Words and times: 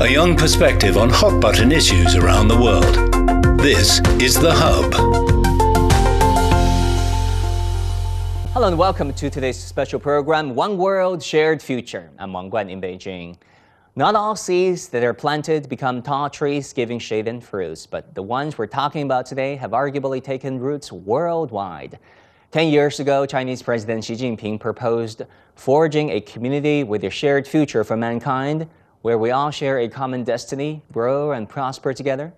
a 0.00 0.08
young 0.08 0.34
perspective 0.34 0.96
on 0.96 1.10
hot 1.10 1.42
button 1.42 1.70
issues 1.70 2.16
around 2.16 2.48
the 2.48 2.56
world. 2.56 3.60
This 3.60 4.00
is 4.18 4.34
The 4.34 4.50
Hub. 4.50 4.94
Hello 8.54 8.68
and 8.68 8.78
welcome 8.78 9.12
to 9.12 9.28
today's 9.28 9.58
special 9.58 10.00
program, 10.00 10.54
One 10.54 10.78
World 10.78 11.22
Shared 11.22 11.60
Future. 11.60 12.10
I'm 12.18 12.32
Wang 12.32 12.50
Guan 12.50 12.70
in 12.70 12.80
Beijing. 12.80 13.36
Not 13.94 14.14
all 14.14 14.36
seeds 14.36 14.88
that 14.88 15.04
are 15.04 15.12
planted 15.12 15.68
become 15.68 16.00
tall 16.00 16.30
trees 16.30 16.72
giving 16.72 16.98
shade 16.98 17.28
and 17.28 17.44
fruits, 17.44 17.84
but 17.84 18.14
the 18.14 18.22
ones 18.22 18.56
we're 18.56 18.68
talking 18.68 19.02
about 19.02 19.26
today 19.26 19.54
have 19.56 19.72
arguably 19.72 20.24
taken 20.24 20.58
roots 20.58 20.90
worldwide. 20.90 21.98
Ten 22.52 22.68
years 22.68 23.00
ago, 23.00 23.26
Chinese 23.26 23.62
President 23.62 24.02
Xi 24.02 24.14
Jinping 24.14 24.60
proposed 24.60 25.24
forging 25.56 26.08
a 26.08 26.22
community 26.22 26.84
with 26.84 27.04
a 27.04 27.10
shared 27.10 27.46
future 27.46 27.84
for 27.84 27.98
mankind, 27.98 28.66
where 29.02 29.18
we 29.18 29.30
all 29.30 29.50
share 29.50 29.78
a 29.78 29.88
common 29.88 30.24
destiny, 30.24 30.82
grow 30.92 31.32
and 31.32 31.48
prosper 31.48 31.92
together. 31.92 32.32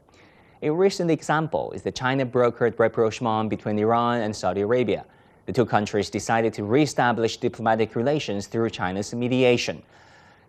A 0.62 0.70
recent 0.70 1.10
example 1.10 1.72
is 1.72 1.82
the 1.82 1.90
China 1.90 2.24
brokered 2.24 2.78
rapprochement 2.78 3.50
between 3.50 3.78
Iran 3.78 4.20
and 4.20 4.34
Saudi 4.34 4.60
Arabia. 4.60 5.04
The 5.46 5.52
two 5.52 5.66
countries 5.66 6.08
decided 6.08 6.52
to 6.54 6.62
reestablish 6.62 7.38
diplomatic 7.38 7.96
relations 7.96 8.46
through 8.46 8.70
China's 8.70 9.12
mediation. 9.12 9.82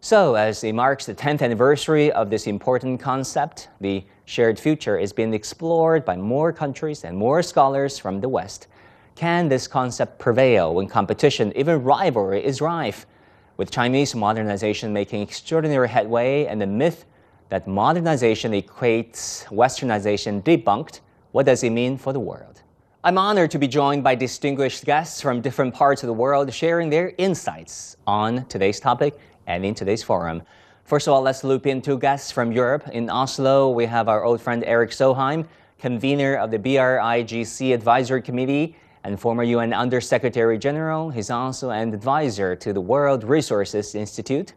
So, 0.02 0.36
as 0.36 0.64
it 0.64 0.74
marks 0.74 1.08
the 1.08 1.16
10th 1.16 1.42
anniversary 1.42 2.12
of 2.12 2.30
this 2.30 2.46
important 2.46 3.00
concept, 3.00 3.70
the 3.82 4.04
shared 4.26 4.60
future 4.60 5.00
is 5.00 5.14
being 5.14 5.34
explored 5.34 6.06
by 6.06 6.18
more 6.18 6.54
countries 6.54 7.06
and 7.06 7.18
more 7.18 7.42
scholars 7.42 7.98
from 7.98 8.22
the 8.22 8.30
West. 8.30 8.68
Can 9.16 9.48
this 9.50 9.68
concept 9.68 10.20
prevail 10.20 10.76
when 10.76 10.88
competition, 10.88 11.54
even 11.56 11.84
rivalry, 11.84 12.44
is 12.44 12.62
rife? 12.62 13.08
With 13.56 13.70
Chinese 13.70 14.16
modernization 14.16 14.92
making 14.94 15.22
extraordinary 15.22 15.88
headway 15.88 16.46
and 16.46 16.60
the 16.60 16.66
myth 16.66 17.06
that 17.50 17.68
modernization 17.68 18.52
equates 18.52 19.46
westernization 19.46 20.42
debunked, 20.42 21.02
what 21.34 21.46
does 21.46 21.64
it 21.64 21.70
mean 21.70 22.00
for 22.00 22.14
the 22.14 22.20
world? 22.20 22.64
I'm 23.04 23.20
honored 23.20 23.52
to 23.52 23.60
be 23.60 23.68
joined 23.68 24.04
by 24.04 24.16
distinguished 24.16 24.86
guests 24.86 25.22
from 25.22 25.40
different 25.40 25.72
parts 25.72 26.02
of 26.02 26.08
the 26.08 26.14
world 26.14 26.52
sharing 26.52 26.90
their 26.90 27.14
insights 27.20 27.96
on 28.08 28.46
today's 28.48 28.80
topic 28.80 29.20
and 29.46 29.64
in 29.64 29.76
today's 29.76 30.02
forum. 30.02 30.42
First 30.86 31.08
of 31.08 31.14
all, 31.14 31.22
let's 31.22 31.44
loop 31.44 31.68
in 31.68 31.80
two 31.80 32.00
guests 32.00 32.32
from 32.32 32.52
Europe. 32.52 32.88
In 32.88 33.08
Oslo, 33.08 33.70
we 33.70 33.86
have 33.86 34.10
our 34.10 34.24
old 34.24 34.42
friend 34.42 34.64
Erik 34.64 34.90
Solheim, 34.90 35.46
convener 35.78 36.38
of 36.38 36.50
the 36.50 36.58
BRIGC 36.58 37.72
Advisory 37.72 38.24
Committee 38.24 38.76
and 39.04 39.20
former 39.20 39.44
UN 39.44 39.74
Undersecretary 39.74 40.58
General. 40.58 41.10
He's 41.10 41.30
also 41.30 41.70
an 41.70 41.94
advisor 41.94 42.56
to 42.56 42.74
the 42.74 42.82
World 42.82 43.24
Resources 43.24 43.96
Institute. 43.96 44.54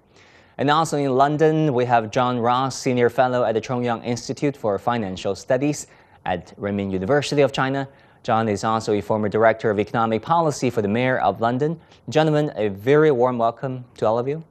And 0.59 0.71
also 0.71 0.97
in 0.97 1.15
London, 1.15 1.75
we 1.75 1.85
have 1.85 2.11
John 2.11 2.39
Ross, 2.39 2.79
Senior 2.79 3.11
Fellow 3.11 3.45
at 3.45 3.53
the 3.53 3.61
Chongyang 3.61 4.05
Institute 4.05 4.57
for 4.57 4.79
Financial 4.79 5.35
Studies 5.35 5.87
at 6.25 6.57
Renmin 6.59 6.91
University 6.91 7.43
of 7.43 7.53
China. 7.53 7.89
John 8.23 8.49
is 8.49 8.65
also 8.65 8.93
a 8.95 9.01
former 9.01 9.29
Director 9.29 9.71
of 9.71 9.79
Economic 9.79 10.23
Policy 10.23 10.71
for 10.71 10.83
the 10.83 10.89
Mayor 10.89 11.19
of 11.19 11.41
London. 11.41 11.79
Gentlemen, 12.09 12.53
a 12.57 12.69
very 12.69 13.11
warm 13.11 13.39
welcome 13.39 13.85
to 13.99 14.07
all 14.07 14.19
of 14.19 14.27
you. 14.27 14.43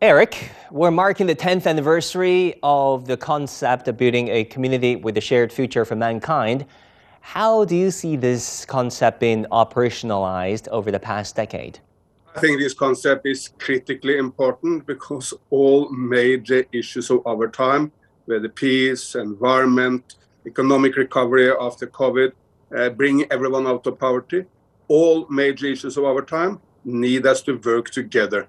Erik, 0.00 0.52
we're 0.70 0.92
marking 0.92 1.26
the 1.26 1.34
10th 1.34 1.66
anniversary 1.66 2.54
of 2.62 3.06
the 3.06 3.16
concept 3.16 3.88
of 3.88 3.96
building 3.96 4.28
a 4.28 4.44
community 4.44 4.94
with 4.94 5.16
a 5.16 5.20
shared 5.20 5.52
future 5.52 5.84
for 5.84 5.96
mankind. 5.96 6.64
How 7.32 7.66
do 7.66 7.76
you 7.76 7.90
see 7.90 8.16
this 8.16 8.64
concept 8.64 9.20
being 9.20 9.44
operationalized 9.52 10.66
over 10.68 10.90
the 10.90 10.98
past 10.98 11.36
decade? 11.36 11.78
I 12.34 12.40
think 12.40 12.58
this 12.58 12.72
concept 12.72 13.26
is 13.26 13.50
critically 13.58 14.16
important 14.16 14.86
because 14.86 15.34
all 15.50 15.90
major 15.90 16.64
issues 16.72 17.10
of 17.10 17.20
our 17.26 17.48
time, 17.48 17.92
whether 18.24 18.48
peace, 18.48 19.14
environment, 19.14 20.14
economic 20.46 20.96
recovery 20.96 21.52
after 21.60 21.86
COVID, 21.86 22.32
uh, 22.74 22.88
bring 22.88 23.30
everyone 23.30 23.66
out 23.66 23.86
of 23.86 23.98
poverty, 23.98 24.46
all 24.88 25.26
major 25.28 25.66
issues 25.66 25.98
of 25.98 26.04
our 26.06 26.22
time 26.22 26.62
need 26.82 27.26
us 27.26 27.42
to 27.42 27.58
work 27.58 27.90
together. 27.90 28.48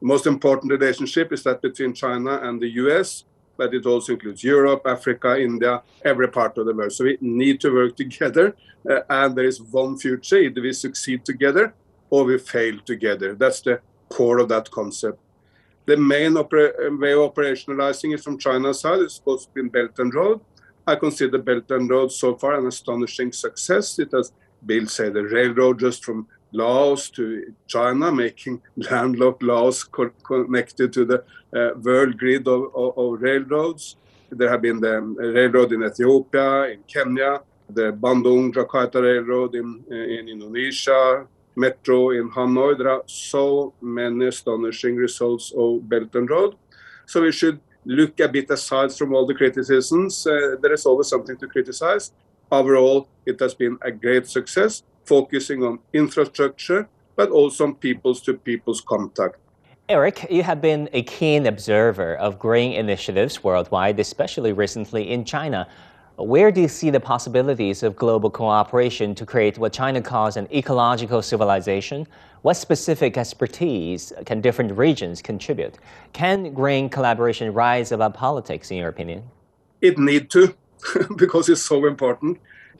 The 0.00 0.06
most 0.06 0.28
important 0.28 0.70
relationship 0.70 1.32
is 1.32 1.42
that 1.42 1.62
between 1.62 1.94
China 1.94 2.38
and 2.44 2.62
the 2.62 2.68
US, 2.84 3.24
but 3.60 3.74
it 3.74 3.84
also 3.84 4.14
includes 4.14 4.42
Europe, 4.42 4.82
Africa, 4.86 5.38
India, 5.38 5.82
every 6.02 6.28
part 6.28 6.56
of 6.56 6.64
the 6.64 6.72
world. 6.72 6.92
So 6.92 7.04
we 7.04 7.18
need 7.20 7.60
to 7.60 7.68
work 7.70 7.94
together, 7.94 8.56
uh, 8.90 9.00
and 9.10 9.36
there 9.36 9.44
is 9.52 9.60
one 9.60 9.98
future. 9.98 10.38
Either 10.38 10.62
we 10.62 10.72
succeed 10.72 11.26
together 11.26 11.74
or 12.08 12.24
we 12.24 12.38
fail 12.38 12.76
together. 12.92 13.34
That's 13.34 13.60
the 13.60 13.76
core 14.08 14.38
of 14.38 14.48
that 14.48 14.70
concept. 14.70 15.18
The 15.84 15.98
main 15.98 16.32
way 17.02 17.12
of 17.16 17.22
operationalizing 17.30 18.14
it 18.14 18.22
from 18.24 18.38
China's 18.38 18.80
side 18.80 19.00
is 19.00 19.16
supposed 19.16 19.44
to 19.48 19.52
be 19.62 19.68
Belt 19.68 19.98
and 19.98 20.14
Road. 20.14 20.40
I 20.86 20.94
consider 20.96 21.36
Belt 21.36 21.70
and 21.70 21.90
Road 21.90 22.10
so 22.12 22.36
far 22.36 22.54
an 22.54 22.66
astonishing 22.66 23.30
success. 23.30 23.98
It 23.98 24.12
has 24.12 24.32
built, 24.64 24.88
say, 24.88 25.10
the 25.10 25.24
railroad 25.36 25.80
just 25.80 26.02
from 26.02 26.26
Laos 26.52 27.10
to 27.10 27.54
China, 27.66 28.12
making 28.12 28.60
landlocked 28.76 29.42
Laos 29.42 29.84
co 29.84 30.10
connected 30.24 30.92
to 30.92 31.04
the 31.04 31.24
uh, 31.54 31.78
world 31.78 32.18
grid 32.18 32.46
of, 32.48 32.74
of, 32.74 32.98
of, 32.98 33.22
railroads. 33.22 33.96
There 34.30 34.48
have 34.48 34.62
been 34.62 34.80
the 34.80 35.00
railroad 35.00 35.72
in 35.72 35.82
Ethiopia, 35.82 36.70
in 36.70 36.82
Kenya, 36.86 37.40
the 37.68 37.92
Bandung 37.92 38.52
Jakarta 38.52 39.02
Railroad 39.02 39.54
in, 39.54 39.84
in 39.90 40.28
Indonesia, 40.28 41.26
metro 41.56 42.10
in 42.10 42.30
Hanoi. 42.30 42.78
There 42.78 42.90
are 42.90 43.02
so 43.06 43.74
many 43.80 44.26
astonishing 44.26 44.96
results 44.96 45.52
of 45.56 45.88
Belt 45.88 46.14
and 46.14 46.30
Road. 46.30 46.54
So 47.06 47.22
we 47.22 47.32
should 47.32 47.60
look 47.84 48.20
a 48.20 48.28
bit 48.28 48.50
aside 48.50 48.92
from 48.92 49.14
all 49.14 49.26
the 49.26 49.34
criticisms. 49.34 50.26
Uh, 50.26 50.56
there 50.60 50.72
is 50.72 50.86
always 50.86 51.08
something 51.08 51.36
to 51.38 51.48
criticize. 51.48 52.12
Overall, 52.50 53.08
it 53.26 53.38
has 53.40 53.54
been 53.54 53.78
a 53.82 53.90
great 53.90 54.26
success 54.26 54.82
focusing 55.10 55.64
on 55.64 55.80
infrastructure, 55.92 56.88
but 57.16 57.28
also 57.30 57.64
on 57.64 57.74
peoples 57.74 58.22
to 58.22 58.34
peoples 58.34 58.80
contact. 58.80 59.36
Erik, 59.88 60.18
you 60.30 60.44
have 60.44 60.60
been 60.62 60.88
a 60.92 61.02
keen 61.02 61.46
observer 61.46 62.14
of 62.26 62.38
green 62.38 62.72
initiatives 62.84 63.42
worldwide, 63.42 63.98
especially 63.98 64.52
recently 64.52 65.10
in 65.10 65.24
China. 65.24 65.66
Where 66.16 66.52
do 66.52 66.60
you 66.60 66.68
see 66.68 66.90
the 66.90 67.00
possibilities 67.00 67.82
of 67.82 67.96
global 67.96 68.30
cooperation 68.30 69.16
to 69.16 69.26
create 69.26 69.58
what 69.58 69.72
China 69.72 70.00
calls 70.00 70.36
an 70.36 70.46
ecological 70.60 71.22
civilization? 71.22 72.06
What 72.42 72.54
specific 72.54 73.16
expertise 73.16 74.12
can 74.26 74.40
different 74.40 74.70
regions 74.86 75.20
contribute? 75.20 75.74
Can 76.12 76.54
green 76.54 76.88
collaboration 76.88 77.52
rise 77.52 77.90
above 77.90 78.14
politics, 78.14 78.70
in 78.70 78.76
your 78.76 78.90
opinion? 78.90 79.24
It 79.80 79.98
need 79.98 80.30
to, 80.30 80.54
because 81.16 81.48
it's 81.48 81.62
so 81.62 81.86
important 81.86 82.38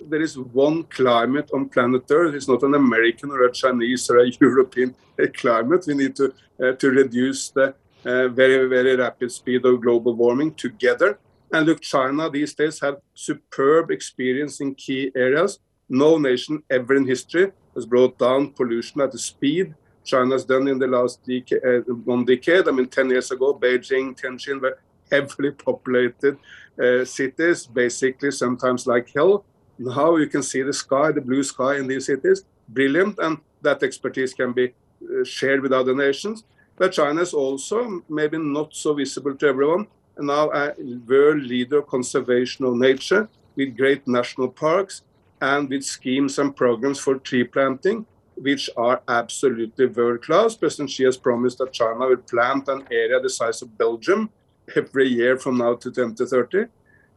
there 0.09 0.23
is 0.23 0.39
one 0.39 0.85
climate 0.85 1.51
on 1.53 1.69
planet 1.69 2.05
Earth. 2.11 2.35
It's 2.35 2.49
not 2.49 2.63
an 2.63 2.75
American 2.75 3.31
or 3.31 3.45
a 3.45 3.53
Chinese 3.53 4.09
or 4.11 4.19
a 4.19 4.31
European 4.41 4.95
climate. 5.35 5.85
We 5.87 5.95
need 5.95 6.17
to 6.17 6.35
uh, 6.63 6.73
to 6.73 6.91
reduce 6.91 7.51
the 7.51 7.75
uh, 8.05 8.29
very 8.29 8.69
very 8.69 8.97
rapid 8.97 9.31
speed 9.33 9.65
of 9.65 9.81
global 9.81 10.15
warming 10.15 10.55
together. 10.55 11.19
And 11.53 11.67
look, 11.67 11.81
China 11.81 12.31
these 12.31 12.55
days 12.55 12.81
have 12.81 12.97
superb 13.15 13.91
experience 13.91 14.61
in 14.61 14.75
key 14.75 15.11
areas. 15.15 15.59
No 15.89 16.19
nation 16.19 16.63
ever 16.71 16.95
in 16.95 17.07
history 17.07 17.53
has 17.75 17.87
brought 17.87 18.19
down 18.19 18.53
pollution 18.53 19.01
at 19.01 19.13
the 19.13 19.19
speed 19.19 19.75
China's 20.05 20.45
done 20.45 20.69
in 20.69 20.79
the 20.79 20.87
last 20.87 21.23
decade, 21.25 21.65
uh, 21.65 21.81
one 22.05 22.25
decade. 22.25 22.69
I 22.69 22.73
mean, 22.73 22.89
10 22.89 23.11
years 23.11 23.31
ago, 23.31 23.55
Beijing, 23.55 24.19
Tianjin 24.19 24.61
were 24.61 24.79
heavily 25.11 25.51
populated 25.53 26.39
uh, 26.83 27.05
cities, 27.05 27.67
basically 27.67 28.31
sometimes 28.31 28.87
like 28.87 29.11
hell. 29.15 29.45
Now 29.81 30.17
you 30.17 30.27
can 30.27 30.43
see 30.43 30.61
the 30.61 30.75
sky, 30.75 31.11
the 31.11 31.23
blue 31.23 31.43
sky 31.43 31.79
in 31.79 31.87
these 31.87 32.05
cities, 32.05 32.45
brilliant, 32.69 33.19
and 33.19 33.39
that 33.63 33.83
expertise 33.83 34.35
can 34.35 34.53
be 34.53 34.75
uh, 35.03 35.25
shared 35.25 35.63
with 35.63 35.73
other 35.73 35.95
nations. 35.95 36.45
But 36.77 36.93
China 36.93 37.23
is 37.23 37.33
also 37.33 38.03
maybe 38.07 38.37
not 38.37 38.75
so 38.75 38.93
visible 38.93 39.35
to 39.37 39.47
everyone, 39.47 39.87
and 40.19 40.27
now 40.27 40.51
a 40.51 40.75
world 41.09 41.45
leader 41.45 41.79
of 41.79 41.87
conservation 41.87 42.67
of 42.67 42.75
nature 42.75 43.27
with 43.57 43.75
great 43.75 44.07
national 44.07 44.49
parks 44.49 45.01
and 45.41 45.71
with 45.71 45.83
schemes 45.83 46.39
and 46.39 46.55
programs 46.55 46.99
for 46.99 47.15
tree 47.17 47.45
planting, 47.45 48.05
which 48.35 48.69
are 48.77 49.01
absolutely 49.09 49.87
world 49.87 50.23
class. 50.23 50.57
President 50.57 50.91
Xi 50.91 51.05
has 51.05 51.17
promised 51.17 51.57
that 51.57 51.73
China 51.73 52.07
will 52.07 52.19
plant 52.19 52.69
an 52.69 52.85
area 52.91 53.19
the 53.19 53.31
size 53.31 53.63
of 53.63 53.79
Belgium 53.79 54.29
every 54.77 55.09
year 55.09 55.39
from 55.39 55.57
now 55.57 55.75
to 55.75 55.91
2030. 55.91 56.65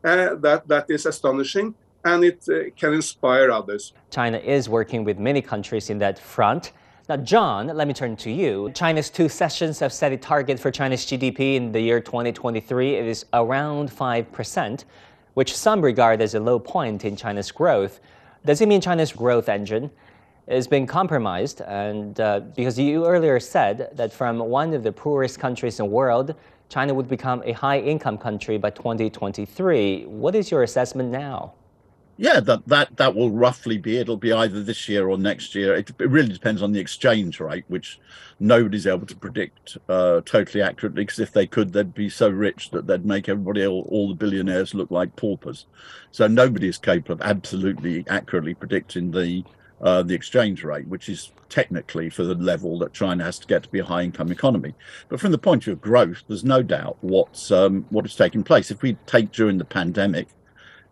Uh, 0.05 0.35
that, 0.35 0.65
that 0.67 0.89
is 0.89 1.05
astonishing 1.05 1.75
and 2.05 2.23
it 2.23 2.45
uh, 2.49 2.69
can 2.75 2.93
inspire 2.93 3.51
others. 3.51 3.93
China 4.09 4.37
is 4.37 4.69
working 4.69 5.03
with 5.03 5.19
many 5.19 5.41
countries 5.41 5.89
in 5.89 5.97
that 5.99 6.19
front. 6.19 6.71
Now, 7.09 7.17
John, 7.17 7.67
let 7.67 7.87
me 7.87 7.93
turn 7.93 8.15
to 8.17 8.31
you. 8.31 8.71
China's 8.73 9.09
two 9.09 9.27
sessions 9.27 9.79
have 9.79 9.91
set 9.91 10.11
a 10.11 10.17
target 10.17 10.59
for 10.59 10.71
China's 10.71 11.05
GDP 11.05 11.55
in 11.55 11.71
the 11.71 11.81
year 11.81 11.99
2023. 11.99 12.95
It 12.95 13.05
is 13.05 13.25
around 13.33 13.89
5%, 13.91 14.83
which 15.33 15.55
some 15.55 15.81
regard 15.81 16.21
as 16.21 16.33
a 16.33 16.39
low 16.39 16.59
point 16.59 17.03
in 17.03 17.15
China's 17.15 17.51
growth. 17.51 17.99
Does 18.45 18.61
it 18.61 18.67
mean 18.67 18.79
China's 18.79 19.11
growth 19.11 19.49
engine 19.49 19.91
is 20.47 20.67
being 20.67 20.87
compromised? 20.87 21.61
And 21.61 22.19
uh, 22.19 22.39
because 22.39 22.79
you 22.79 23.05
earlier 23.05 23.39
said 23.39 23.89
that 23.93 24.13
from 24.13 24.39
one 24.39 24.73
of 24.73 24.83
the 24.83 24.91
poorest 24.91 25.39
countries 25.39 25.79
in 25.79 25.85
the 25.87 25.91
world 25.91 26.35
China 26.73 26.91
would 26.91 27.07
become 27.07 27.43
a 27.45 27.51
high 27.51 27.77
income 27.79 28.17
country 28.17 28.57
by 28.57 28.71
2023. 28.71 30.05
What 30.05 30.33
is 30.33 30.49
your 30.49 30.63
assessment 30.63 31.11
now? 31.11 31.53
Yeah, 32.15 32.41
that, 32.41 32.67
that 32.67 32.97
that 32.97 33.15
will 33.15 33.31
roughly 33.31 33.79
be. 33.79 33.97
It'll 33.97 34.17
be 34.17 34.31
either 34.31 34.61
this 34.61 34.87
year 34.87 35.07
or 35.09 35.17
next 35.17 35.55
year. 35.55 35.73
It, 35.73 35.89
it 35.99 36.09
really 36.09 36.31
depends 36.31 36.61
on 36.61 36.71
the 36.71 36.79
exchange 36.79 37.39
rate, 37.39 37.65
which 37.69 37.99
nobody's 38.39 38.85
able 38.85 39.07
to 39.07 39.15
predict 39.15 39.79
uh, 39.89 40.21
totally 40.23 40.61
accurately. 40.61 41.05
Because 41.05 41.19
if 41.19 41.33
they 41.33 41.47
could, 41.47 41.73
they'd 41.73 41.95
be 41.95 42.09
so 42.09 42.29
rich 42.29 42.69
that 42.69 42.85
they'd 42.85 43.05
make 43.05 43.29
everybody, 43.29 43.65
all, 43.65 43.87
all 43.89 44.09
the 44.09 44.13
billionaires, 44.13 44.75
look 44.75 44.91
like 44.91 45.15
paupers. 45.15 45.65
So 46.11 46.27
nobody 46.27 46.67
is 46.67 46.77
capable 46.77 47.13
of 47.13 47.21
absolutely 47.21 48.05
accurately 48.07 48.53
predicting 48.53 49.11
the 49.11 49.43
uh, 49.81 50.03
the 50.03 50.13
exchange 50.13 50.63
rate, 50.63 50.87
which 50.87 51.09
is 51.09 51.31
technically 51.49 52.09
for 52.09 52.23
the 52.23 52.35
level 52.35 52.79
that 52.79 52.93
China 52.93 53.23
has 53.23 53.37
to 53.39 53.47
get 53.47 53.63
to 53.63 53.69
be 53.69 53.79
a 53.79 53.85
high 53.85 54.03
income 54.03 54.31
economy. 54.31 54.75
But 55.09 55.19
from 55.19 55.31
the 55.31 55.37
point 55.37 55.63
of 55.63 55.65
view 55.65 55.73
of 55.73 55.81
growth, 55.81 56.23
there's 56.27 56.45
no 56.45 56.61
doubt 56.61 56.97
what's 57.01 57.51
um, 57.51 57.87
what 57.89 58.05
is 58.05 58.15
taking 58.15 58.43
place. 58.43 58.69
If 58.69 58.83
we 58.83 58.97
take 59.07 59.31
during 59.31 59.57
the 59.57 59.65
pandemic 59.65 60.27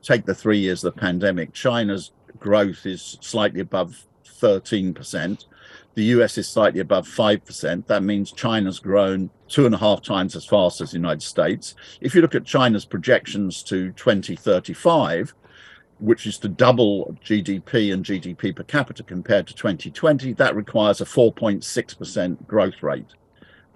take 0.01 0.25
the 0.25 0.36
three 0.36 0.59
years 0.59 0.83
of 0.83 0.94
the 0.94 1.00
pandemic, 1.00 1.53
China's 1.53 2.12
growth 2.39 2.86
is 2.86 3.18
slightly 3.21 3.62
above 3.62 4.06
13%. 4.25 5.45
The 5.94 6.03
US 6.03 6.38
is 6.38 6.48
slightly 6.48 6.80
above 6.80 7.07
5%. 7.07 7.88
That 7.88 8.03
means 8.03 8.31
China's 8.31 8.80
grown 8.80 9.30
two 9.48 9.65
and 9.65 9.75
a 9.75 9.77
half 9.77 10.01
times 10.01 10.36
as 10.36 10.45
fast 10.45 10.81
as 10.81 10.92
the 10.92 10.98
United 10.98 11.21
States. 11.21 11.75
If 12.00 12.15
you 12.15 12.21
look 12.21 12.36
at 12.36 12.45
China's 12.45 12.86
projections 12.86 13.62
to 13.63 13.92
2035, 13.92 15.33
which 16.00 16.25
is 16.25 16.38
to 16.39 16.50
double 16.50 17.15
GDP 17.24 17.94
and 17.94 18.04
GDP 18.04 18.56
per 18.56 18.63
capita 18.63 19.04
compared 19.04 19.47
to 19.47 19.54
2020, 19.54 20.33
that 20.33 20.56
requires 20.56 21.01
a 21.01 21.06
4.6% 21.06 22.47
growth 22.47 22.81
rate 22.81 23.06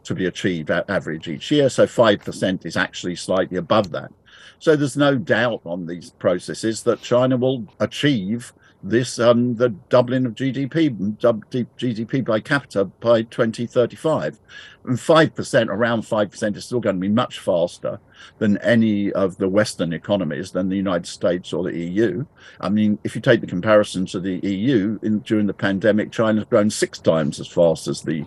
to 0.03 0.15
be 0.15 0.25
achieved 0.25 0.71
at 0.71 0.89
average 0.89 1.27
each 1.27 1.51
year. 1.51 1.69
So 1.69 1.85
5% 1.85 2.65
is 2.65 2.77
actually 2.77 3.15
slightly 3.15 3.57
above 3.57 3.91
that. 3.91 4.11
So 4.59 4.75
there's 4.75 4.97
no 4.97 5.17
doubt 5.17 5.61
on 5.65 5.85
these 5.85 6.11
processes 6.11 6.83
that 6.83 7.01
China 7.01 7.37
will 7.37 7.65
achieve 7.79 8.53
this 8.85 9.19
um, 9.19 9.55
the 9.55 9.69
doubling 9.89 10.25
of 10.25 10.35
GDP 10.35 10.89
GDP 11.17 12.23
by 12.23 12.39
capita 12.39 12.85
by 12.85 13.23
2035, 13.23 14.39
and 14.85 14.99
five 14.99 15.33
percent 15.33 15.71
around 15.71 16.03
five 16.03 16.29
percent 16.29 16.55
is 16.55 16.65
still 16.65 16.79
going 16.79 16.97
to 16.97 17.01
be 17.01 17.09
much 17.09 17.39
faster 17.39 17.99
than 18.37 18.57
any 18.59 19.11
of 19.13 19.37
the 19.37 19.49
Western 19.49 19.91
economies, 19.91 20.51
than 20.51 20.69
the 20.69 20.77
United 20.77 21.07
States 21.07 21.51
or 21.51 21.63
the 21.63 21.77
EU. 21.77 22.25
I 22.61 22.69
mean, 22.69 22.99
if 23.03 23.15
you 23.15 23.21
take 23.21 23.41
the 23.41 23.47
comparison 23.47 24.05
to 24.07 24.19
the 24.19 24.39
EU 24.47 24.99
in, 25.01 25.19
during 25.19 25.47
the 25.47 25.53
pandemic, 25.53 26.11
China's 26.11 26.45
grown 26.45 26.69
six 26.69 26.99
times 26.99 27.39
as 27.39 27.47
fast 27.47 27.87
as 27.87 28.01
the 28.01 28.23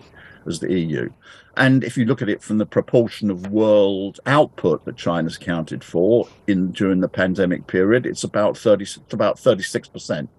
as 0.49 0.59
the 0.59 0.73
EU. 0.73 1.09
And 1.57 1.83
if 1.83 1.97
you 1.97 2.05
look 2.05 2.21
at 2.21 2.29
it 2.29 2.41
from 2.41 2.57
the 2.57 2.65
proportion 2.65 3.29
of 3.29 3.47
world 3.47 4.19
output 4.25 4.85
that 4.85 4.97
China's 4.97 5.37
counted 5.37 5.83
for 5.83 6.27
in 6.47 6.71
during 6.71 7.01
the 7.01 7.09
pandemic 7.09 7.67
period, 7.67 8.05
it's 8.05 8.23
about 8.23 8.57
thirty 8.57 8.85
about 9.11 9.39
thirty 9.39 9.63
six 9.63 9.87
percent, 9.87 10.29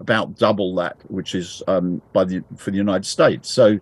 about 0.00 0.38
double 0.38 0.74
that 0.76 0.96
which 1.10 1.34
is 1.34 1.62
um, 1.68 2.00
by 2.12 2.24
the 2.24 2.42
for 2.56 2.70
the 2.70 2.76
United 2.76 3.06
States. 3.06 3.52
So 3.52 3.78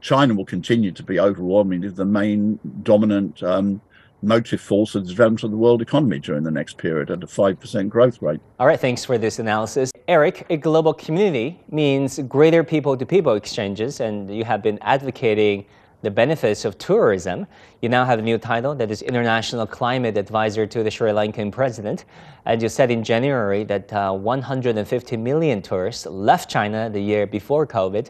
China 0.00 0.34
will 0.34 0.44
continue 0.44 0.92
to 0.92 1.02
be 1.02 1.18
overwhelmingly 1.18 1.88
the 1.88 2.04
main 2.04 2.58
dominant 2.82 3.42
um, 3.42 3.80
motive 4.22 4.60
force 4.60 4.94
of 4.94 5.04
the 5.04 5.10
development 5.10 5.44
of 5.44 5.50
the 5.50 5.56
world 5.56 5.82
economy 5.82 6.18
during 6.18 6.42
the 6.42 6.50
next 6.50 6.76
period 6.78 7.10
at 7.10 7.22
a 7.22 7.26
5% 7.26 7.88
growth 7.88 8.20
rate. 8.20 8.40
All 8.58 8.66
right, 8.66 8.80
thanks 8.80 9.04
for 9.04 9.16
this 9.18 9.38
analysis. 9.38 9.90
Erik, 10.08 10.46
a 10.48 10.56
global 10.56 10.94
community 10.94 11.60
means 11.70 12.18
greater 12.20 12.64
people 12.64 12.96
to 12.96 13.04
people 13.04 13.34
exchanges, 13.34 14.00
and 14.00 14.34
you 14.34 14.42
have 14.42 14.62
been 14.62 14.78
advocating 14.80 15.66
the 16.00 16.10
benefits 16.10 16.64
of 16.64 16.78
tourism. 16.78 17.46
You 17.82 17.90
now 17.90 18.06
have 18.06 18.18
a 18.18 18.22
new 18.22 18.38
title 18.38 18.74
that 18.76 18.90
is 18.90 19.02
International 19.02 19.66
Climate 19.66 20.16
Advisor 20.16 20.66
to 20.66 20.82
the 20.82 20.90
Sri 20.90 21.10
Lankan 21.10 21.52
President. 21.52 22.06
And 22.46 22.62
you 22.62 22.70
said 22.70 22.90
in 22.90 23.04
January 23.04 23.64
that 23.64 23.92
uh, 23.92 24.14
150 24.14 25.16
million 25.18 25.60
tourists 25.60 26.06
left 26.06 26.48
China 26.48 26.88
the 26.88 27.00
year 27.00 27.26
before 27.26 27.66
COVID, 27.66 28.08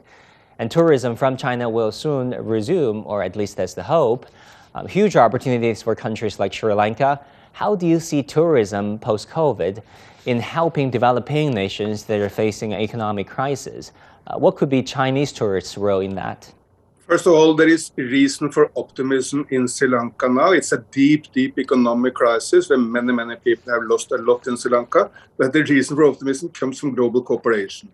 and 0.61 0.71
tourism 0.71 1.17
from 1.17 1.37
China 1.37 1.69
will 1.69 1.91
soon 1.91 2.31
resume, 2.31 3.03
or 3.06 3.25
at 3.25 3.35
least 3.35 3.56
that's 3.56 3.75
the 3.75 3.83
hope. 3.83 4.27
Um, 4.77 4.87
huge 4.87 5.17
opportunities 5.17 5.83
for 5.83 5.97
countries 5.97 6.39
like 6.39 6.53
Sri 6.53 6.73
Lanka. 6.75 7.21
How 7.50 7.75
do 7.75 7.89
you 7.89 7.99
see 7.99 8.23
tourism 8.23 9.00
post 9.00 9.29
COVID 9.29 9.83
in 10.28 10.40
helping 10.40 10.90
developing 10.90 11.54
nations 11.54 12.04
that 12.04 12.20
are 12.20 12.28
facing 12.28 12.75
an 12.75 12.80
economic 12.80 13.26
crisis? 13.26 13.92
Uh, 14.26 14.38
what 14.38 14.56
could 14.56 14.69
be 14.69 14.82
Chinese 14.82 15.32
tourists' 15.32 15.78
role 15.78 16.00
in 16.00 16.14
that? 16.16 16.52
First 17.06 17.26
of 17.26 17.32
all, 17.32 17.54
there 17.54 17.69
is 17.69 17.90
reason 17.96 18.52
for 18.52 18.70
optimism 18.76 19.46
in 19.48 19.66
Sri 19.66 19.88
Lanka 19.88 20.28
now. 20.28 20.50
It's 20.50 20.72
a 20.72 20.84
deep, 21.00 21.32
deep 21.32 21.58
economic 21.58 22.14
crisis 22.14 22.69
where 22.69 22.78
many, 22.78 23.14
many 23.14 23.36
people 23.36 23.72
have 23.72 23.84
lost 23.84 24.12
a 24.12 24.19
lot 24.19 24.46
in 24.46 24.58
Sri 24.58 24.70
Lanka. 24.70 25.10
But 25.38 25.54
the 25.54 25.64
reason 25.64 25.96
for 25.96 26.04
optimism 26.04 26.50
comes 26.50 26.78
from 26.78 26.94
global 26.94 27.22
cooperation. 27.22 27.88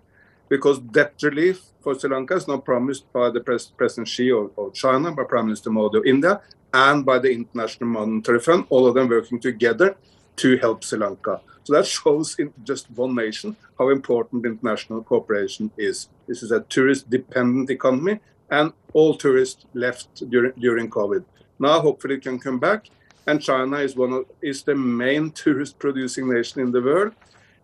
Because 0.49 0.81
debt 0.81 1.15
relief 1.23 1.63
for 1.83 1.97
Sri 1.97 2.11
Lanka 2.11 2.35
is 2.35 2.49
now 2.49 2.59
promised 2.59 3.05
by 3.13 3.31
the 3.31 3.39
pres 3.39 3.67
President 3.67 4.09
Xi 4.09 4.33
of, 4.33 4.51
of, 4.59 4.75
China, 4.75 5.13
by 5.13 5.23
Prime 5.23 5.47
Minister 5.47 5.71
Modi 5.71 5.99
of 5.99 6.05
India, 6.05 6.41
and 6.73 7.07
by 7.07 7.21
the 7.21 7.31
International 7.31 7.91
Monetary 7.91 8.41
Fund, 8.41 8.67
all 8.71 8.89
of 8.89 8.95
them 8.97 9.09
working 9.09 9.39
together 9.39 9.97
to 10.37 10.57
help 10.59 10.85
Sri 10.85 10.99
Lanka. 10.99 11.41
So 11.65 11.73
that 11.75 11.87
shows 11.97 12.37
in 12.39 12.53
just 12.63 12.91
one 12.91 13.15
nation 13.15 13.57
how 13.79 13.89
important 13.89 14.47
international 14.47 15.03
cooperation 15.03 15.71
is. 15.77 16.09
This 16.27 16.43
is 16.43 16.51
a 16.53 16.61
tourist 16.61 17.11
dependent 17.11 17.71
economy 17.71 18.21
and 18.51 18.73
all 18.93 19.15
tourists 19.17 19.67
left 19.75 20.29
during, 20.31 20.53
during 20.59 20.91
COVID. 20.91 21.25
Now, 21.59 21.81
hopefully, 21.81 22.17
it 22.17 22.23
can 22.23 22.39
come 22.39 22.59
back. 22.59 22.87
And 23.27 23.41
China 23.41 23.79
is 23.79 23.97
one 23.97 24.13
of 24.13 24.27
is 24.43 24.63
the 24.63 24.75
main 24.75 25.31
tourist-producing 25.43 26.29
nation 26.29 26.61
in 26.61 26.71
the 26.73 26.83
world. 26.83 27.13